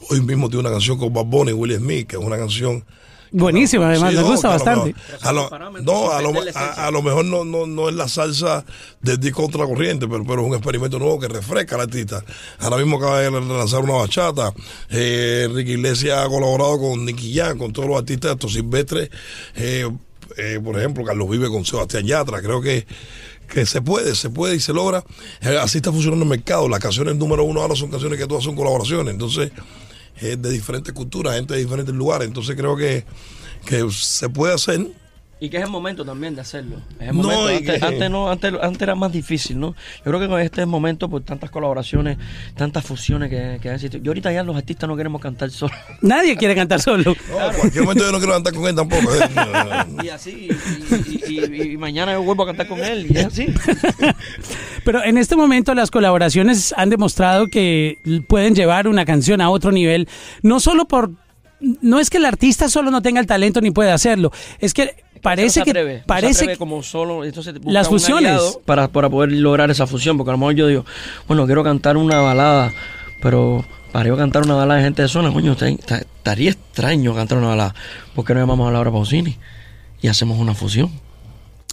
Hoy 0.08 0.22
mismo 0.22 0.48
tiene 0.48 0.60
una 0.60 0.70
canción 0.70 0.96
con 0.98 1.12
Bad 1.12 1.26
Bunny 1.26 1.52
Will 1.52 1.76
Smith, 1.76 2.06
que 2.06 2.16
es 2.16 2.22
una 2.22 2.38
canción 2.38 2.84
Buenísima, 3.32 3.88
además, 3.88 4.10
Sí, 4.10 4.16
me 4.16 4.22
no, 4.22 4.28
gusta 4.28 4.48
bastante. 4.48 4.94
mejor- 4.94 5.18
A 5.28 5.32
lo, 5.32 5.50
no, 5.82 6.10
a 6.10 6.20
lo, 6.20 6.32
a- 6.54 6.86
a 6.86 6.90
lo 6.90 7.02
mejor 7.02 7.24
no, 7.24 7.44
no, 7.44 7.66
no 7.66 7.88
es 7.88 7.94
la 7.94 8.08
salsa 8.08 8.64
del 9.00 9.18
disco 9.20 9.42
contra 9.42 9.60
la 9.60 9.66
corriente, 9.68 10.08
pero, 10.08 10.24
pero 10.24 10.42
es 10.42 10.48
un 10.48 10.54
experimento 10.54 10.98
nuevo 10.98 11.20
que 11.20 11.28
refresca 11.28 11.76
al 11.76 11.82
artista. 11.82 12.24
Ahora 12.58 12.76
mismo 12.78 12.96
acaba 12.96 13.20
de 13.20 13.30
lanzar 13.30 13.80
una 13.80 13.92
bachata. 13.94 14.52
Eh, 14.90 15.48
Ricky 15.52 15.72
Iglesias 15.72 16.18
ha 16.18 16.28
colaborado 16.28 16.78
con 16.80 17.04
Nicky 17.04 17.34
Jam, 17.34 17.56
con 17.56 17.72
todos 17.72 17.88
los 17.88 17.98
artistas, 17.98 18.32
estos 18.32 18.52
silvestres. 18.52 19.10
Eh, 19.54 19.88
eh, 20.36 20.60
por 20.62 20.78
ejemplo, 20.78 21.04
Carlos 21.04 21.28
Vive 21.30 21.48
con 21.48 21.64
Sebastián 21.64 22.04
Yatra. 22.06 22.40
Creo 22.42 22.60
que 22.60 22.86
que 23.48 23.66
se 23.66 23.82
puede, 23.82 24.14
se 24.14 24.30
puede 24.30 24.54
y 24.54 24.60
se 24.60 24.72
logra. 24.72 25.02
Eh, 25.40 25.58
así 25.60 25.78
está 25.78 25.90
funcionando 25.90 26.22
el 26.24 26.28
mercado. 26.30 26.68
Las 26.68 26.78
canciones 26.78 27.16
número 27.16 27.42
uno 27.42 27.60
ahora 27.60 27.74
son 27.74 27.90
canciones 27.90 28.16
que 28.16 28.28
todas 28.28 28.44
son 28.44 28.54
colaboraciones. 28.54 29.12
Entonces, 29.12 29.50
de 30.20 30.50
diferentes 30.50 30.92
culturas, 30.92 31.34
gente 31.34 31.54
de 31.54 31.60
diferentes 31.60 31.94
lugares. 31.94 32.28
Entonces 32.28 32.56
creo 32.56 32.76
que, 32.76 33.04
que 33.66 33.90
se 33.90 34.28
puede 34.28 34.54
hacer. 34.54 34.86
Y 35.42 35.48
que 35.48 35.56
es 35.56 35.62
el 35.64 35.70
momento 35.70 36.04
también 36.04 36.34
de 36.34 36.42
hacerlo. 36.42 36.76
Es 37.00 37.08
el 37.08 37.16
No, 37.16 37.22
momento. 37.22 37.48
Antes, 37.48 37.78
que- 37.80 37.86
antes 37.86 38.10
no, 38.10 38.30
antes, 38.30 38.52
antes 38.60 38.82
era 38.82 38.94
más 38.94 39.10
difícil, 39.10 39.58
¿no? 39.58 39.68
Yo 39.98 40.04
creo 40.04 40.20
que 40.20 40.28
con 40.28 40.38
este 40.38 40.56
es 40.60 40.64
el 40.64 40.66
momento 40.66 41.08
por 41.08 41.22
tantas 41.22 41.50
colaboraciones, 41.50 42.18
tantas 42.54 42.84
fusiones 42.84 43.30
que, 43.30 43.58
que 43.62 43.68
han 43.70 43.76
existido. 43.76 44.02
Yo 44.04 44.10
ahorita 44.10 44.30
ya 44.32 44.42
los 44.42 44.54
artistas 44.54 44.86
no 44.86 44.96
queremos 44.98 45.18
cantar 45.22 45.50
solos. 45.50 45.74
Nadie 46.02 46.36
quiere 46.36 46.54
cantar 46.54 46.80
solo. 46.82 47.14
No, 47.30 47.46
en 47.50 47.56
cualquier 47.58 47.84
momento 47.84 48.04
yo 48.04 48.12
no 48.12 48.18
quiero 48.18 48.32
cantar 48.34 48.52
con 48.54 48.66
él 48.66 48.74
tampoco. 48.76 49.14
eh. 49.14 49.28
Y 50.04 50.08
así, 50.10 50.48
y, 50.50 51.32
y- 51.32 51.44
y- 51.44 51.72
y 51.72 51.76
mañana 51.78 52.12
yo 52.12 52.22
vuelvo 52.22 52.42
a 52.42 52.46
cantar 52.46 52.66
con 52.68 52.78
él, 52.80 53.06
y 53.10 53.16
es 53.16 53.24
así. 53.26 53.46
Pero 54.84 55.02
en 55.04 55.18
este 55.18 55.36
momento 55.36 55.74
las 55.74 55.90
colaboraciones 55.90 56.74
han 56.76 56.90
demostrado 56.90 57.46
que 57.48 57.98
pueden 58.28 58.54
llevar 58.54 58.88
una 58.88 59.04
canción 59.04 59.40
a 59.40 59.50
otro 59.50 59.72
nivel, 59.72 60.08
no 60.42 60.60
solo 60.60 60.86
por 60.86 61.10
no 61.82 61.98
es 61.98 62.08
que 62.08 62.16
el 62.16 62.24
artista 62.24 62.70
solo 62.70 62.90
no 62.90 63.02
tenga 63.02 63.20
el 63.20 63.26
talento 63.26 63.60
ni 63.60 63.70
pueda 63.70 63.92
hacerlo, 63.92 64.32
es 64.60 64.72
que 64.72 64.94
parece 65.22 65.60
atreve, 65.60 65.98
que 65.98 66.04
parece 66.06 66.46
que 66.46 66.56
como 66.56 66.82
solo 66.82 67.24
entonces 67.24 67.54
Las 67.64 67.88
fusiones. 67.88 68.58
para, 68.64 68.88
para 68.88 69.08
poder 69.08 69.32
lograr 69.32 69.70
esa 69.70 69.86
fusión 69.86 70.16
porque 70.16 70.30
a 70.30 70.32
lo 70.32 70.38
mejor 70.38 70.54
yo 70.54 70.66
digo 70.66 70.84
bueno 71.28 71.46
quiero 71.46 71.62
cantar 71.64 71.96
una 71.96 72.20
balada 72.20 72.72
pero 73.20 73.64
para 73.92 74.08
yo 74.08 74.16
cantar 74.16 74.44
una 74.44 74.54
balada 74.54 74.78
de 74.78 74.84
gente 74.84 75.02
de 75.02 75.08
zona 75.08 75.32
coño 75.32 75.56
estaría 75.58 76.50
extraño 76.50 77.14
cantar 77.14 77.38
una 77.38 77.48
balada 77.48 77.74
porque 78.14 78.34
no 78.34 78.40
llamamos 78.40 78.68
a 78.68 78.72
Laura 78.72 78.90
Pausini 78.90 79.36
y 80.02 80.08
hacemos 80.08 80.38
una 80.38 80.54
fusión 80.54 80.90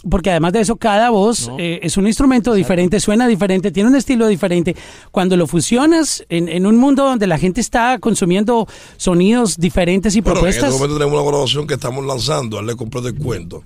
porque 0.08 0.30
además 0.30 0.52
de 0.52 0.60
eso 0.60 0.76
cada 0.76 1.10
voz 1.10 1.48
No. 1.48 1.58
eh, 1.58 1.80
es 1.82 1.96
un 1.96 2.06
instrumento 2.06 2.54
diferente, 2.54 3.00
suena 3.00 3.26
diferente, 3.26 3.70
tiene 3.70 3.88
un 3.88 3.96
estilo 3.96 4.26
diferente. 4.26 4.76
Cuando 5.10 5.36
lo 5.36 5.46
fusionas 5.46 6.24
en, 6.28 6.48
en 6.48 6.66
un 6.66 6.76
mundo 6.76 7.04
donde 7.04 7.26
la 7.26 7.38
gente 7.38 7.60
está 7.60 7.98
consumiendo 7.98 8.66
sonidos 8.96 9.56
diferentes 9.58 10.14
y 10.16 10.20
Bueno, 10.20 10.40
en 10.40 10.46
este 10.48 10.60
propuestas, 10.60 10.80
momento 10.80 10.98
tenemos 10.98 11.14
una 11.14 11.24
colaboración 11.24 11.66
que 11.66 11.74
estamos 11.74 12.04
lanzando, 12.04 12.56
darle 12.56 12.76
completo 12.76 13.08
el 13.08 13.14
cuento. 13.16 13.62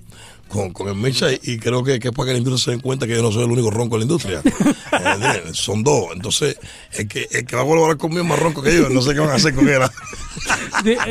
Con, 0.49 0.71
con 0.71 0.87
el 0.87 0.93
Micha 0.93 1.27
y, 1.31 1.57
creo 1.57 1.83
que, 1.83 1.99
que 1.99 2.09
es 2.09 2.13
para 2.13 2.27
que 2.27 2.33
la 2.33 2.37
industria 2.37 2.63
se 2.63 2.71
den 2.71 2.79
cuenta 2.79 3.07
que 3.07 3.15
yo 3.15 3.23
no 3.23 3.31
soy 3.31 3.43
el 3.43 3.49
único 3.49 3.71
ronco 3.71 3.95
de 3.95 3.99
la 4.01 4.03
industria. 4.03 4.41
Eh. 4.93 5.41
Son 5.53 5.83
dos. 5.83 6.09
Entonces, 6.13 6.57
el 6.91 7.07
que, 7.07 7.27
el 7.31 7.45
que 7.45 7.55
va 7.55 7.63
a 7.63 7.65
colaborar 7.65 7.97
conmigo 7.97 8.21
es 8.21 8.29
más 8.29 8.37
ronco 8.37 8.61
que 8.61 8.75
yo. 8.75 8.87
No 8.89 9.01
sé 9.01 9.13
qué 9.15 9.19
van 9.21 9.31
a 9.31 9.33
hacer 9.35 9.55
con 9.55 9.67
él. 9.67 9.81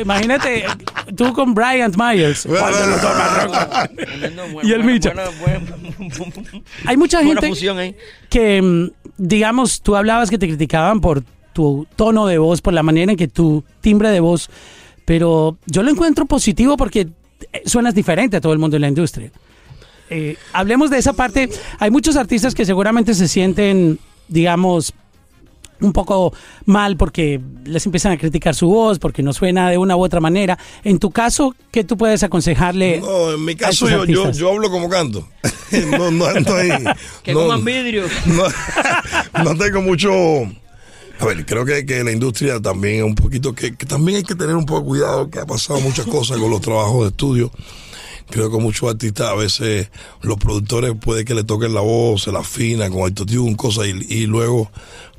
imagínate 0.01 0.63
tú 1.15 1.33
con 1.33 1.53
Bryant 1.53 1.95
Myers. 1.97 2.47
Y 4.63 4.71
el 4.71 4.83
Micha. 4.83 5.13
Hay 6.85 6.97
mucha 6.97 7.19
buena 7.19 7.41
gente 7.41 7.49
fusión 7.49 7.95
que, 8.29 8.61
mm, 8.61 8.89
digamos, 9.17 9.81
tú 9.81 9.95
hablabas 9.95 10.29
que 10.29 10.37
te 10.37 10.47
criticaban 10.47 11.01
por 11.01 11.23
tu 11.53 11.87
tono 11.95 12.25
de 12.25 12.37
voz, 12.37 12.61
por 12.61 12.73
la 12.73 12.83
manera 12.83 13.11
en 13.11 13.17
que 13.17 13.27
tu 13.27 13.63
timbre 13.81 14.09
de 14.09 14.19
voz, 14.19 14.49
pero 15.05 15.57
yo 15.67 15.83
lo 15.83 15.91
encuentro 15.91 16.25
positivo 16.25 16.77
porque 16.77 17.01
eh, 17.51 17.61
suenas 17.65 17.93
diferente 17.93 18.37
a 18.37 18.41
todo 18.41 18.53
el 18.53 18.59
mundo 18.59 18.75
en 18.77 18.81
la 18.81 18.87
industria. 18.87 19.31
Eh, 20.09 20.37
hablemos 20.51 20.89
de 20.89 20.97
esa 20.97 21.13
parte. 21.13 21.49
Hay 21.79 21.91
muchos 21.91 22.15
artistas 22.15 22.53
que 22.53 22.65
seguramente 22.65 23.13
se 23.13 23.27
sienten, 23.27 23.99
digamos, 24.27 24.93
un 25.83 25.93
poco 25.93 26.33
mal 26.65 26.97
porque 26.97 27.39
les 27.65 27.85
empiezan 27.85 28.13
a 28.13 28.17
criticar 28.17 28.55
su 28.55 28.67
voz, 28.67 28.99
porque 28.99 29.21
no 29.21 29.33
suena 29.33 29.69
de 29.69 29.77
una 29.77 29.95
u 29.95 30.03
otra 30.03 30.19
manera. 30.19 30.57
En 30.83 30.97
tu 30.97 31.11
caso, 31.11 31.55
¿qué 31.71 31.83
tú 31.83 31.97
puedes 31.97 32.23
aconsejarle? 32.23 33.01
No, 33.01 33.33
en 33.33 33.45
mi 33.45 33.55
caso 33.55 33.89
yo, 33.89 34.05
yo, 34.05 34.31
yo 34.31 34.49
hablo 34.51 34.71
como 34.71 34.89
canto. 34.89 35.27
no, 35.91 36.11
no, 36.11 36.29
estoy, 36.29 36.69
Que 37.23 37.33
no, 37.33 37.41
coman 37.41 37.63
vidrio. 37.65 38.05
no, 38.25 38.43
no 39.43 39.55
tengo 39.57 39.81
mucho. 39.81 40.11
A 41.19 41.25
ver, 41.25 41.45
creo 41.45 41.63
que, 41.63 41.85
que 41.85 42.03
la 42.03 42.11
industria 42.11 42.59
también 42.59 42.97
es 42.97 43.03
un 43.03 43.15
poquito. 43.15 43.53
Que, 43.53 43.75
que 43.75 43.85
también 43.85 44.17
hay 44.17 44.23
que 44.23 44.35
tener 44.35 44.55
un 44.55 44.65
poco 44.65 44.81
de 44.81 44.87
cuidado, 44.87 45.29
que 45.29 45.39
ha 45.39 45.45
pasado 45.45 45.79
muchas 45.81 46.05
cosas 46.05 46.37
con 46.37 46.49
los 46.49 46.61
trabajos 46.61 47.03
de 47.03 47.07
estudio. 47.09 47.51
Creo 48.29 48.51
que 48.51 48.57
muchos 48.57 48.89
artistas 48.89 49.27
a 49.27 49.35
veces 49.35 49.89
los 50.21 50.37
productores 50.37 50.93
puede 50.99 51.25
que 51.25 51.35
le 51.35 51.43
toquen 51.43 51.73
la 51.73 51.81
voz, 51.81 52.23
se 52.23 52.31
la 52.31 52.39
afina 52.39 52.89
con 52.89 53.01
autotune, 53.01 53.55
cosas, 53.55 53.87
y, 53.87 54.13
y 54.13 54.25
luego 54.25 54.71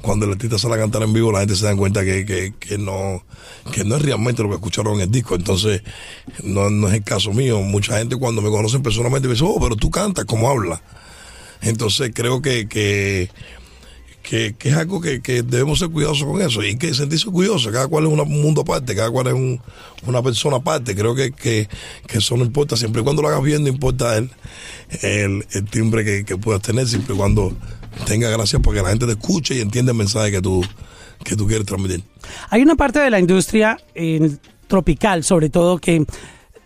cuando 0.02 0.26
el 0.26 0.32
artista 0.32 0.58
sale 0.58 0.74
a 0.74 0.78
cantar 0.78 1.02
en 1.02 1.12
vivo 1.12 1.32
la 1.32 1.40
gente 1.40 1.56
se 1.56 1.64
da 1.64 1.74
cuenta 1.74 2.04
que, 2.04 2.26
que, 2.26 2.52
que 2.60 2.76
no 2.76 3.22
que 3.72 3.84
no 3.84 3.96
es 3.96 4.02
realmente 4.02 4.42
lo 4.42 4.48
que 4.50 4.56
escucharon 4.56 4.94
en 4.96 5.00
el 5.02 5.10
disco. 5.10 5.34
Entonces, 5.34 5.82
no, 6.42 6.68
no 6.70 6.88
es 6.88 6.94
el 6.94 7.04
caso 7.04 7.32
mío. 7.32 7.60
Mucha 7.62 7.98
gente 7.98 8.16
cuando 8.16 8.42
me 8.42 8.50
conocen 8.50 8.82
personalmente 8.82 9.28
me 9.28 9.34
dice, 9.34 9.44
oh, 9.46 9.58
pero 9.60 9.76
tú 9.76 9.90
cantas, 9.90 10.24
¿cómo 10.26 10.50
hablas? 10.50 10.80
Entonces 11.62 12.12
creo 12.14 12.42
que, 12.42 12.68
que, 12.68 13.30
que, 14.24 14.54
que 14.58 14.70
es 14.70 14.74
algo 14.76 15.00
que, 15.00 15.20
que 15.20 15.42
debemos 15.42 15.78
ser 15.78 15.90
cuidadosos 15.90 16.26
con 16.26 16.40
eso 16.40 16.62
y 16.64 16.76
que 16.76 16.92
sentirse 16.94 17.26
curioso. 17.30 17.70
Cada 17.70 17.86
cual 17.86 18.04
es 18.06 18.10
un 18.10 18.18
mundo 18.42 18.62
aparte, 18.62 18.96
cada 18.96 19.10
cual 19.10 19.26
es 19.28 19.34
un- 19.34 19.60
una 20.06 20.22
persona 20.22 20.56
aparte. 20.56 20.96
Creo 20.96 21.14
que, 21.14 21.30
que, 21.30 21.68
que 22.06 22.18
eso 22.18 22.36
no 22.36 22.44
importa, 22.44 22.76
siempre 22.76 23.02
y 23.02 23.04
cuando 23.04 23.22
lo 23.22 23.28
hagas 23.28 23.42
bien, 23.42 23.62
no 23.62 23.68
importa 23.68 24.16
el, 24.16 24.30
timbre 25.70 26.04
que, 26.04 26.24
que 26.24 26.36
puedas 26.36 26.62
tener, 26.62 26.88
siempre 26.88 27.14
y 27.14 27.18
cuando 27.18 27.52
tenga 28.06 28.28
gracia 28.30 28.58
porque 28.58 28.82
la 28.82 28.88
gente 28.88 29.06
te 29.06 29.12
escuche 29.12 29.54
y 29.54 29.60
entiende 29.60 29.92
el 29.92 29.98
mensaje 29.98 30.30
que 30.30 30.40
tú, 30.42 30.64
que 31.22 31.36
tú 31.36 31.46
quieres 31.46 31.66
transmitir. 31.66 32.02
Hay 32.50 32.62
una 32.62 32.74
parte 32.76 32.98
de 33.00 33.10
la 33.10 33.20
industria 33.20 33.78
eh, 33.94 34.36
tropical, 34.66 35.22
sobre 35.22 35.50
todo, 35.50 35.78
que 35.78 36.04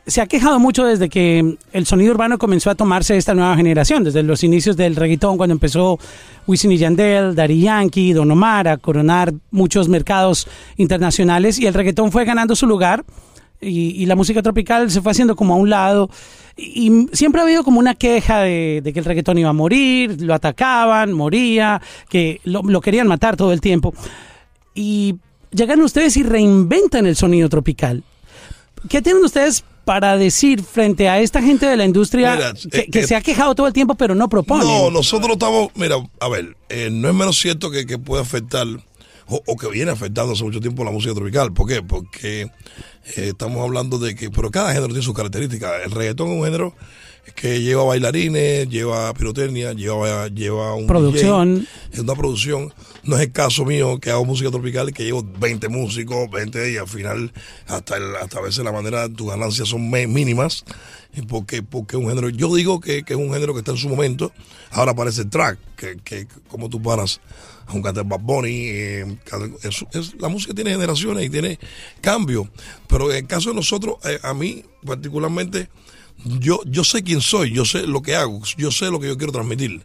se 0.08 0.22
ha 0.22 0.26
quejado 0.26 0.58
mucho 0.58 0.86
desde 0.86 1.10
que 1.10 1.58
el 1.72 1.86
sonido 1.86 2.12
urbano 2.12 2.38
comenzó 2.38 2.70
a 2.70 2.74
tomarse 2.74 3.16
esta 3.16 3.34
nueva 3.34 3.54
generación, 3.56 4.04
desde 4.04 4.22
los 4.22 4.42
inicios 4.42 4.76
del 4.76 4.96
reggaetón, 4.96 5.36
cuando 5.36 5.52
empezó 5.52 5.98
Wisin 6.46 6.72
y 6.72 6.78
Yandel, 6.78 7.34
Daddy 7.34 7.60
Yankee, 7.60 8.14
Don 8.14 8.30
Omar 8.30 8.68
a 8.68 8.78
coronar 8.78 9.34
muchos 9.50 9.88
mercados 9.88 10.48
internacionales 10.78 11.58
y 11.58 11.66
el 11.66 11.74
reggaetón 11.74 12.10
fue 12.10 12.24
ganando 12.24 12.56
su 12.56 12.66
lugar 12.66 13.04
y, 13.60 14.06
la 14.06 14.16
música 14.16 14.40
tropical 14.40 14.90
se 14.90 15.02
fue 15.02 15.12
haciendo 15.12 15.36
como 15.36 15.52
a 15.52 15.56
un 15.58 15.68
lado 15.68 16.08
y, 16.56 17.06
siempre 17.12 17.42
ha 17.42 17.44
habido 17.44 17.62
como 17.62 17.78
una 17.78 17.94
queja 17.94 18.40
de, 18.40 18.80
de 18.82 18.92
que 18.94 19.00
el 19.00 19.04
reggaetón 19.04 19.36
iba 19.36 19.50
a 19.50 19.52
morir, 19.52 20.22
lo 20.22 20.32
atacaban, 20.32 21.12
moría, 21.12 21.82
que 22.08 22.40
lo, 22.44 22.62
lo 22.62 22.80
querían 22.80 23.08
matar 23.08 23.36
todo 23.36 23.52
el 23.52 23.60
tiempo 23.60 23.92
y 24.74 25.16
llegan 25.50 25.82
ustedes 25.82 26.16
y 26.16 26.22
reinventan 26.22 27.04
el 27.06 27.14
sonido 27.14 27.50
tropical. 27.50 28.04
¿Qué 28.88 29.02
tienen 29.02 29.22
ustedes 29.24 29.64
para 29.88 30.18
decir 30.18 30.62
frente 30.62 31.08
a 31.08 31.18
esta 31.18 31.40
gente 31.40 31.64
de 31.64 31.74
la 31.74 31.86
industria 31.86 32.36
Mira, 32.36 32.52
que, 32.52 32.78
eh, 32.80 32.88
que 32.92 32.98
eh, 33.00 33.06
se 33.06 33.16
ha 33.16 33.22
quejado 33.22 33.54
todo 33.54 33.66
el 33.66 33.72
tiempo 33.72 33.94
pero 33.94 34.14
no 34.14 34.28
proponen? 34.28 34.68
No, 34.68 34.90
nosotros 34.90 35.32
estamos, 35.32 35.70
mira, 35.76 35.96
a 36.20 36.28
ver, 36.28 36.58
eh, 36.68 36.90
no 36.92 37.08
es 37.08 37.14
menos 37.14 37.38
cierto 37.38 37.70
que, 37.70 37.86
que 37.86 37.96
puede 37.96 38.20
afectar 38.20 38.66
o, 39.28 39.42
o 39.46 39.56
que 39.56 39.68
viene 39.68 39.90
afectando 39.90 40.32
hace 40.32 40.44
mucho 40.44 40.60
tiempo 40.60 40.84
la 40.84 40.90
música 40.90 41.14
tropical. 41.14 41.52
¿Por 41.52 41.68
qué? 41.68 41.82
Porque 41.82 42.42
eh, 42.42 42.50
estamos 43.16 43.62
hablando 43.62 43.98
de 43.98 44.14
que, 44.14 44.30
pero 44.30 44.50
cada 44.50 44.68
género 44.68 44.86
tiene 44.88 45.02
sus 45.02 45.14
características. 45.14 45.72
El 45.84 45.90
reggaetón 45.92 46.28
es 46.28 46.38
un 46.38 46.44
género 46.44 46.74
que 47.34 47.60
lleva 47.60 47.84
bailarines, 47.84 48.68
lleva 48.70 49.12
pirotecnia, 49.12 49.74
lleva, 49.74 50.28
lleva 50.28 50.74
un 50.74 50.86
Producción. 50.86 51.66
Es 51.92 51.98
una 51.98 52.14
producción. 52.14 52.72
No 53.04 53.16
es 53.16 53.22
el 53.22 53.32
caso 53.32 53.66
mío 53.66 53.98
que 54.00 54.10
hago 54.10 54.24
música 54.24 54.50
tropical 54.50 54.88
y 54.88 54.92
que 54.92 55.04
llevo 55.04 55.22
20 55.38 55.68
músicos, 55.68 56.30
20 56.30 56.72
y 56.72 56.76
al 56.78 56.88
final 56.88 57.30
hasta, 57.66 57.96
el- 57.98 58.16
hasta 58.16 58.38
a 58.38 58.42
veces 58.42 58.64
la 58.64 58.72
manera, 58.72 59.08
tus 59.10 59.28
ganancias 59.28 59.68
son 59.68 59.90
mínimas. 59.90 60.64
y 61.14 61.20
Porque, 61.22 61.62
porque 61.62 61.96
es 61.98 62.02
un 62.02 62.08
género, 62.08 62.30
yo 62.30 62.54
digo 62.54 62.80
que, 62.80 63.02
que 63.02 63.12
es 63.12 63.18
un 63.18 63.30
género 63.32 63.52
que 63.52 63.58
está 63.60 63.72
en 63.72 63.76
su 63.78 63.90
momento. 63.90 64.32
Ahora 64.70 64.92
aparece 64.92 65.20
el 65.22 65.30
track, 65.30 65.58
que, 65.76 65.96
que 66.02 66.26
como 66.48 66.70
tú 66.70 66.80
paras 66.80 67.20
a 67.68 67.72
un 67.74 67.82
cantante 67.82 68.08
Bad 68.08 68.20
Bunny. 68.20 68.50
eh, 68.68 69.16
es- 69.92 70.14
la 70.18 70.28
música 70.28 70.54
tiene 70.54 70.70
generaciones 70.70 71.24
y 71.26 71.30
tiene 71.30 71.58
cambios. 72.00 72.48
Pero 72.88 73.10
en 73.10 73.18
el 73.18 73.26
caso 73.26 73.50
de 73.50 73.54
nosotros, 73.56 73.96
eh, 74.04 74.18
a 74.22 74.34
mí 74.34 74.64
particularmente, 74.84 75.68
yo, 76.24 76.60
yo 76.66 76.82
sé 76.84 77.02
quién 77.02 77.20
soy, 77.20 77.52
yo 77.52 77.64
sé 77.64 77.86
lo 77.86 78.02
que 78.02 78.14
hago, 78.16 78.40
yo 78.56 78.70
sé 78.70 78.90
lo 78.90 78.98
que 79.00 79.08
yo 79.08 79.16
quiero 79.16 79.32
transmitir. 79.32 79.82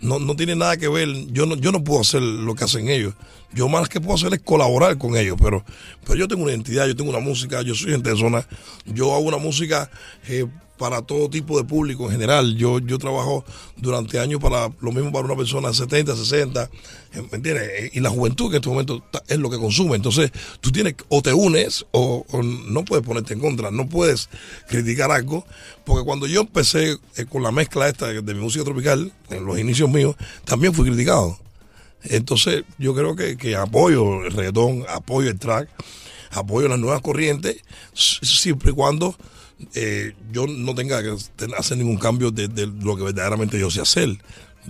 No, 0.00 0.18
no 0.18 0.36
tiene 0.36 0.54
nada 0.56 0.76
que 0.76 0.88
ver, 0.88 1.08
yo 1.32 1.46
no, 1.46 1.56
yo 1.56 1.72
no 1.72 1.82
puedo 1.82 2.00
hacer 2.02 2.20
lo 2.20 2.54
que 2.54 2.64
hacen 2.64 2.88
ellos. 2.88 3.14
Yo 3.54 3.68
más 3.68 3.88
que 3.88 4.00
puedo 4.00 4.14
hacer 4.16 4.34
es 4.34 4.40
colaborar 4.40 4.98
con 4.98 5.16
ellos, 5.16 5.38
pero, 5.40 5.64
pero 6.04 6.16
yo 6.18 6.28
tengo 6.28 6.42
una 6.42 6.52
identidad, 6.52 6.86
yo 6.86 6.94
tengo 6.96 7.08
una 7.10 7.20
música, 7.20 7.62
yo 7.62 7.74
soy 7.74 7.92
gente 7.92 8.10
de 8.10 8.16
zona, 8.16 8.46
yo 8.84 9.14
hago 9.14 9.24
una 9.24 9.38
música 9.38 9.90
eh, 10.28 10.44
para 10.76 11.02
todo 11.02 11.28
tipo 11.28 11.58
de 11.58 11.64
público 11.64 12.04
en 12.04 12.12
general. 12.12 12.56
Yo, 12.56 12.78
yo 12.78 12.98
trabajo 12.98 13.44
durante 13.76 14.18
años 14.18 14.40
para 14.40 14.70
lo 14.80 14.92
mismo 14.92 15.12
para 15.12 15.24
una 15.24 15.36
persona 15.36 15.68
de 15.68 15.74
70, 15.74 16.16
60, 16.16 16.64
eh, 16.64 16.68
¿me 17.14 17.36
entiendes? 17.36 17.68
Eh, 17.68 17.90
Y 17.94 18.00
la 18.00 18.10
juventud 18.10 18.50
que 18.50 18.56
en 18.56 18.60
este 18.60 18.68
momento 18.68 19.02
es 19.28 19.38
lo 19.38 19.50
que 19.50 19.58
consume. 19.58 19.96
Entonces, 19.96 20.30
tú 20.60 20.70
tienes, 20.70 20.94
o 21.08 21.22
te 21.22 21.32
unes 21.32 21.86
o, 21.92 22.24
o 22.30 22.42
no 22.42 22.84
puedes 22.84 23.04
ponerte 23.04 23.34
en 23.34 23.40
contra, 23.40 23.70
no 23.70 23.88
puedes 23.88 24.28
criticar 24.68 25.10
algo, 25.10 25.46
porque 25.84 26.04
cuando 26.04 26.26
yo 26.26 26.42
empecé 26.42 26.98
eh, 27.16 27.24
con 27.26 27.42
la 27.42 27.52
mezcla 27.52 27.88
esta 27.88 28.08
de, 28.08 28.34
mi 28.34 28.40
música 28.40 28.64
tropical, 28.64 29.12
en 29.30 29.44
los 29.44 29.58
inicios 29.58 29.90
míos, 29.90 30.16
también 30.44 30.74
fui 30.74 30.86
criticado. 30.86 31.38
Entonces, 32.02 32.64
yo 32.78 32.94
creo 32.94 33.16
que, 33.16 33.36
que 33.36 33.56
apoyo 33.56 34.24
el 34.24 34.32
reggaetón, 34.32 34.84
apoyo 34.88 35.30
el 35.30 35.38
track, 35.38 35.68
apoyo 36.30 36.68
las 36.68 36.78
nuevas 36.78 37.00
corrientes, 37.00 37.56
siempre 37.94 38.70
y 38.70 38.74
cuando 38.74 39.16
eh, 39.74 40.14
yo 40.32 40.46
no 40.46 40.74
tenga 40.74 41.02
que 41.02 41.14
hacer 41.56 41.78
ningún 41.78 41.96
cambio 41.96 42.30
de, 42.30 42.48
de 42.48 42.66
lo 42.66 42.96
que 42.96 43.02
verdaderamente 43.02 43.58
yo 43.58 43.70
sé 43.70 43.80
hacer. 43.80 44.18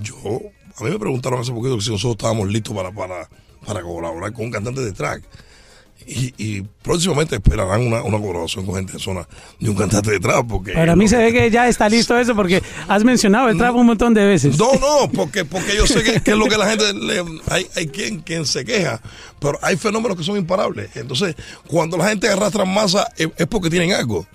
Yo, 0.01 0.17
a 0.79 0.85
mí 0.85 0.91
me 0.91 0.99
preguntaron 0.99 1.41
hace 1.41 1.53
poquito 1.53 1.77
que 1.77 1.83
si 1.83 1.91
nosotros 1.91 2.17
estábamos 2.17 2.49
listos 2.49 2.75
para, 2.75 2.93
para, 2.93 3.29
para 3.65 3.83
colaborar 3.83 4.33
con 4.33 4.47
un 4.47 4.51
cantante 4.51 4.83
de 4.83 4.93
track. 4.93 5.23
Y, 6.09 6.35
y 6.37 6.63
próximamente 6.83 7.35
esperarán 7.35 7.85
una, 7.85 8.03
una 8.03 8.19
colaboración 8.19 8.65
con 8.65 8.77
gente 8.77 8.93
de 8.93 8.99
zona 9.01 9.27
de 9.59 9.71
un 9.71 9.75
cantante 9.75 10.11
de 10.11 10.21
trap. 10.21 10.47
Porque 10.47 10.73
Para 10.73 10.95
mí 10.95 11.09
se 11.09 11.17
ve 11.17 11.33
que 11.33 11.51
ya 11.51 11.67
está 11.67 11.89
listo 11.89 12.17
eso 12.17 12.37
porque 12.37 12.63
has 12.87 13.03
mencionado 13.03 13.49
el 13.49 13.57
trap 13.57 13.75
un 13.75 13.87
montón 13.87 14.15
de 14.15 14.25
veces. 14.25 14.57
no, 14.57 14.73
no, 14.75 15.11
porque, 15.11 15.45
porque 15.45 15.75
yo 15.75 15.85
sé 15.87 16.05
que, 16.05 16.21
que 16.21 16.31
es 16.33 16.37
lo 16.37 16.47
que 16.47 16.59
la 16.59 16.69
gente 16.69 16.93
le, 16.93 17.25
hay, 17.49 17.67
hay 17.75 17.87
quien, 17.89 18.21
quien 18.21 18.47
se 18.47 18.65
queja, 18.65 19.01
pero 19.41 19.59
hay 19.63 19.77
fenómenos 19.77 20.17
que 20.17 20.23
son 20.23 20.37
imparables. 20.37 20.95
Entonces, 20.95 21.35
cuando 21.67 21.97
la 21.97 22.09
gente 22.09 22.29
arrastra 22.29 22.65
masa 22.65 23.11
es, 23.17 23.29
es 23.37 23.47
porque 23.49 23.71
tienen 23.71 23.93
algo. 23.93 24.27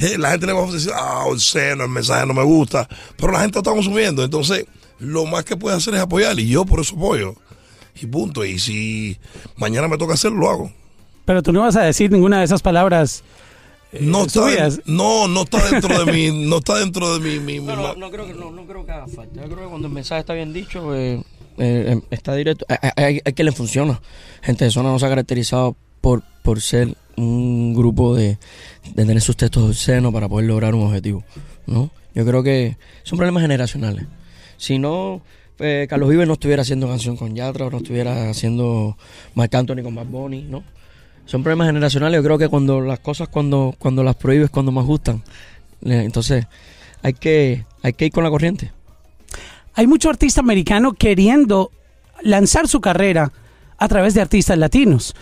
Eh, 0.00 0.16
La 0.18 0.30
gente 0.30 0.46
le 0.46 0.52
va 0.52 0.64
a 0.64 0.70
decir, 0.72 0.90
ah, 0.94 1.24
el 1.30 1.38
seno, 1.40 1.84
el 1.84 1.90
mensaje 1.90 2.26
no 2.26 2.34
me 2.34 2.42
gusta, 2.42 2.88
pero 3.16 3.32
la 3.32 3.40
gente 3.40 3.56
lo 3.56 3.60
está 3.60 3.70
consumiendo. 3.72 4.24
Entonces, 4.24 4.66
lo 4.98 5.26
más 5.26 5.44
que 5.44 5.56
puede 5.56 5.76
hacer 5.76 5.94
es 5.94 6.00
apoyar 6.00 6.38
y 6.38 6.48
yo 6.48 6.64
por 6.64 6.80
eso 6.80 6.94
apoyo. 6.96 7.34
Y 8.00 8.06
punto. 8.06 8.44
Y 8.44 8.58
si 8.58 9.18
mañana 9.56 9.88
me 9.88 9.98
toca 9.98 10.14
hacerlo, 10.14 10.38
lo 10.38 10.50
hago. 10.50 10.72
Pero 11.26 11.42
tú 11.42 11.52
no 11.52 11.60
vas 11.60 11.76
a 11.76 11.82
decir 11.82 12.10
ninguna 12.10 12.38
de 12.38 12.44
esas 12.44 12.62
palabras. 12.62 13.22
eh, 13.92 13.98
No 14.02 14.24
está, 14.24 14.40
no, 14.86 15.28
no 15.28 15.42
está 15.42 15.68
dentro 15.70 16.04
de 16.04 16.10
mi, 16.12 16.46
no 16.48 16.58
está 16.58 16.78
dentro 16.78 17.18
de 17.18 17.20
mi, 17.20 17.38
mi- 17.38 17.60
mi 17.60 17.66
No, 17.66 17.94
no, 17.94 18.10
creo 18.10 18.26
que, 18.26 18.34
no, 18.34 18.50
no 18.50 18.64
creo 18.66 18.86
que 18.86 18.92
haga 18.92 19.06
falta. 19.06 19.40
Yo 19.42 19.46
creo 19.48 19.64
que 19.64 19.68
cuando 19.70 19.88
el 19.88 19.94
mensaje 19.94 20.20
está 20.20 20.32
bien 20.32 20.52
dicho, 20.52 20.94
eh, 20.96 21.22
eh, 21.58 22.00
está 22.10 22.34
directo. 22.34 22.64
Hay, 22.68 22.90
hay- 22.96 23.20
hay 23.24 23.32
que 23.32 23.44
le 23.44 23.52
funciona. 23.52 24.00
Gente 24.42 24.64
de 24.64 24.70
zona 24.70 24.88
no 24.90 24.98
se 24.98 25.06
ha 25.06 25.08
caracterizado 25.10 25.76
por, 26.00 26.22
por 26.42 26.60
ser 26.60 26.96
un 27.16 27.74
grupo 27.74 28.14
de, 28.14 28.38
de 28.94 29.04
tener 29.04 29.20
sus 29.20 29.36
textos 29.36 29.62
obscenos 29.62 30.12
para 30.12 30.28
poder 30.28 30.46
lograr 30.46 30.74
un 30.74 30.86
objetivo. 30.86 31.24
¿no? 31.66 31.90
Yo 32.14 32.24
creo 32.26 32.42
que 32.42 32.76
son 33.02 33.18
problemas 33.18 33.42
generacionales. 33.42 34.06
Si 34.56 34.78
no, 34.78 35.22
eh, 35.58 35.86
Carlos 35.88 36.08
Vives 36.08 36.26
no 36.26 36.34
estuviera 36.34 36.62
haciendo 36.62 36.88
canción 36.88 37.16
con 37.16 37.34
Yatra 37.34 37.66
o 37.66 37.70
no 37.70 37.78
estuviera 37.78 38.30
haciendo 38.30 38.96
Marc 39.34 39.54
Anthony 39.54 39.82
con 39.82 39.94
Bad 39.94 40.06
Bunny, 40.06 40.42
¿no? 40.42 40.62
Son 41.26 41.42
problemas 41.42 41.68
generacionales. 41.68 42.18
Yo 42.18 42.24
creo 42.24 42.38
que 42.38 42.48
cuando 42.48 42.80
las 42.80 42.98
cosas, 42.98 43.28
cuando, 43.28 43.74
cuando 43.78 44.02
las 44.02 44.16
prohíbes, 44.16 44.50
cuando 44.50 44.72
más 44.72 44.84
gustan. 44.84 45.22
Entonces, 45.82 46.46
hay 47.02 47.12
que, 47.12 47.64
hay 47.82 47.92
que 47.92 48.06
ir 48.06 48.12
con 48.12 48.24
la 48.24 48.30
corriente. 48.30 48.72
Hay 49.74 49.86
mucho 49.86 50.10
artista 50.10 50.40
americano 50.40 50.92
queriendo 50.92 51.70
lanzar 52.22 52.66
su 52.66 52.80
carrera 52.80 53.32
a 53.78 53.88
través 53.88 54.14
de 54.14 54.22
artistas 54.22 54.58
latinos. 54.58 55.14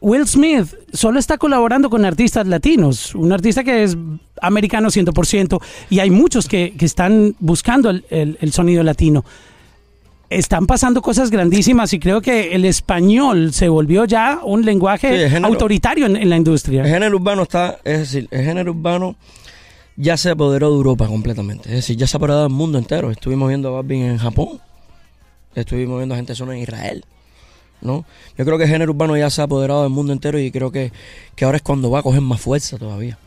Will 0.00 0.26
Smith 0.26 0.74
solo 0.92 1.18
está 1.18 1.38
colaborando 1.38 1.88
con 1.90 2.04
artistas 2.04 2.46
latinos, 2.46 3.14
un 3.14 3.32
artista 3.32 3.64
que 3.64 3.82
es 3.84 3.96
americano 4.42 4.88
100%, 4.90 5.60
y 5.90 5.98
hay 6.00 6.10
muchos 6.10 6.46
que, 6.48 6.74
que 6.76 6.84
están 6.84 7.34
buscando 7.38 7.90
el, 7.90 8.04
el- 8.10 8.38
el 8.40 8.52
sonido 8.52 8.82
latino. 8.82 9.24
están 10.28 10.66
pasando 10.66 11.02
cosas 11.02 11.30
grandísimas 11.30 11.92
y 11.92 12.00
creo 12.00 12.20
que 12.20 12.52
el 12.54 12.64
español 12.64 13.52
se 13.52 13.68
volvió 13.68 14.04
ya 14.06 14.40
un 14.44 14.60
Sí, 14.60 14.66
lenguaje 14.66 15.24
el 15.24 15.30
género- 15.30 15.46
autoritario 15.46 16.06
en, 16.06 16.16
en 16.16 16.28
la 16.28 16.36
industria. 16.36 16.82
El 16.82 16.88
género 16.90 17.16
urbano 17.16 17.42
está, 17.44 17.78
es 17.84 17.98
decir, 18.00 18.26
el 18.32 18.44
género 18.44 18.72
urbano 18.72 19.14
ya 19.96 20.16
se 20.16 20.30
apoderó 20.30 20.70
de 20.70 20.76
Europa 20.76 21.06
completamente. 21.06 21.68
Es 21.68 21.76
decir, 21.76 21.96
ya 21.96 22.06
se 22.08 22.16
ha 22.16 22.18
apoderado 22.18 22.42
del 22.42 22.52
mundo 22.52 22.76
entero. 22.76 23.10
Estuvimos 23.12 23.48
viendo 23.48 23.68
a 23.68 23.70
Balvin 23.80 24.02
en 24.02 24.18
Japón. 24.18 24.60
Estuvimos 25.54 25.98
viendo 25.98 26.14
a 26.14 26.18
gente 26.18 26.34
zona 26.34 26.54
en 26.56 26.62
Israel. 26.62 27.04
¿No? 27.80 28.04
Yo 28.36 28.44
creo 28.44 28.58
que 28.58 28.64
el 28.64 28.70
género 28.70 28.92
urbano 28.92 29.16
ya 29.16 29.30
se 29.30 29.40
ha 29.40 29.44
apoderado 29.44 29.82
del 29.82 29.90
mundo 29.90 30.12
entero 30.12 30.38
y 30.38 30.50
creo 30.50 30.70
que, 30.70 30.92
que 31.34 31.44
ahora 31.44 31.56
es 31.56 31.62
cuando 31.62 31.90
va 31.90 32.00
a 32.00 32.02
coger 32.02 32.20
más 32.20 32.40
fuerza 32.40 32.78
todavía. 32.78 33.18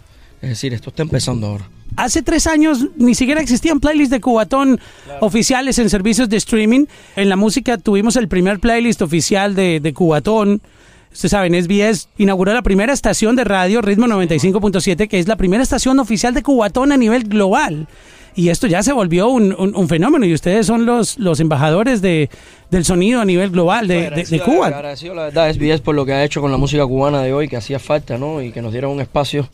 Es 0.41 0.49
decir, 0.49 0.73
esto 0.73 0.89
está 0.89 1.03
empezando 1.03 1.47
ahora. 1.47 1.69
Hace 1.95 2.21
tres 2.21 2.47
años 2.47 2.85
ni 2.95 3.13
siquiera 3.15 3.41
existían 3.41 3.79
playlists 3.79 4.11
de 4.11 4.21
Cubatón 4.21 4.79
oficiales 5.19 5.79
en 5.79 5.89
servicios 5.89 6.29
de 6.29 6.37
streaming. 6.37 6.85
En 7.15 7.29
la 7.29 7.35
música 7.35 7.77
tuvimos 7.77 8.15
el 8.15 8.27
primer 8.27 8.59
playlist 8.59 9.01
oficial 9.01 9.55
de, 9.55 9.79
de 9.79 9.93
Cubatón. 9.93 10.61
Ustedes 11.11 11.31
saben, 11.31 11.53
SBS 11.55 12.07
inauguró 12.17 12.53
la 12.53 12.61
primera 12.61 12.93
estación 12.93 13.35
de 13.35 13.43
radio, 13.43 13.81
Ritmo 13.81 14.05
95.7, 14.07 15.07
que 15.07 15.19
es 15.19 15.27
la 15.27 15.35
primera 15.35 15.63
estación 15.63 15.99
oficial 15.99 16.33
de 16.33 16.43
Cubatón 16.43 16.91
a 16.91 16.97
nivel 16.97 17.23
global. 17.23 17.87
Y 18.35 18.49
esto 18.49 18.67
ya 18.67 18.83
se 18.83 18.93
volvió 18.93 19.27
un, 19.27 19.53
un- 19.57 19.75
un 19.75 19.87
fenómeno 19.89 20.25
y 20.25 20.33
ustedes 20.33 20.65
son 20.67 20.85
los, 20.85 21.17
los 21.17 21.39
embajadores 21.39 22.01
de, 22.01 22.29
del 22.69 22.85
sonido 22.85 23.19
a 23.19 23.25
nivel 23.25 23.49
global 23.49 23.87
de, 23.87 24.11
de- 24.11 24.23
de 24.23 24.39
Cuba. 24.39 24.67
Agradecido, 24.67 25.15
la 25.15 25.23
verdad, 25.23 25.51
SBS 25.51 25.81
por 25.81 25.95
lo 25.95 26.05
que 26.05 26.13
ha 26.13 26.23
hecho 26.23 26.39
con 26.39 26.51
la 26.51 26.57
música 26.57 26.85
cubana 26.85 27.21
de 27.23 27.33
hoy, 27.33 27.49
que 27.49 27.57
hacía 27.57 27.79
falta, 27.79 28.17
¿no? 28.17 28.41
Y 28.41 28.51
que 28.51 28.61
nos 28.61 28.71
dieron 28.71 28.91
un 28.91 29.01
espacio 29.01 29.49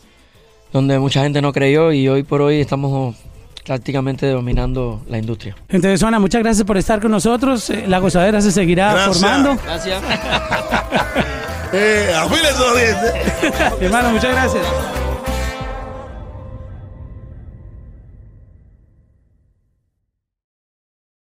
donde 0.74 1.00
mucha 1.00 1.24
gente 1.24 1.42
no 1.42 1.54
creyó 1.54 1.94
y 1.94 2.08
hoy 2.10 2.24
por 2.24 2.42
hoy 2.42 2.60
estamos 2.60 3.16
prácticamente 3.66 4.28
dominando 4.30 5.02
la 5.10 5.18
industria. 5.18 5.56
Gente 5.70 5.88
de 5.88 5.98
zona, 5.98 6.20
muchas 6.20 6.44
gracias 6.44 6.68
por 6.68 6.78
estar 6.78 7.00
con 7.02 7.10
nosotros. 7.12 7.70
Eh, 7.72 7.86
La 7.88 7.98
gozadera 8.00 8.42
se 8.42 8.52
seguirá 8.52 8.92
Gracias. 8.94 9.20
formando. 9.22 9.58
Gracias. 9.64 10.04
Eh, 11.78 12.14
afílense 12.16 12.60
los 12.60 12.78
dientes. 12.78 13.14
Hermano, 13.82 14.12
muchas 14.12 14.32
gracias. 14.32 14.66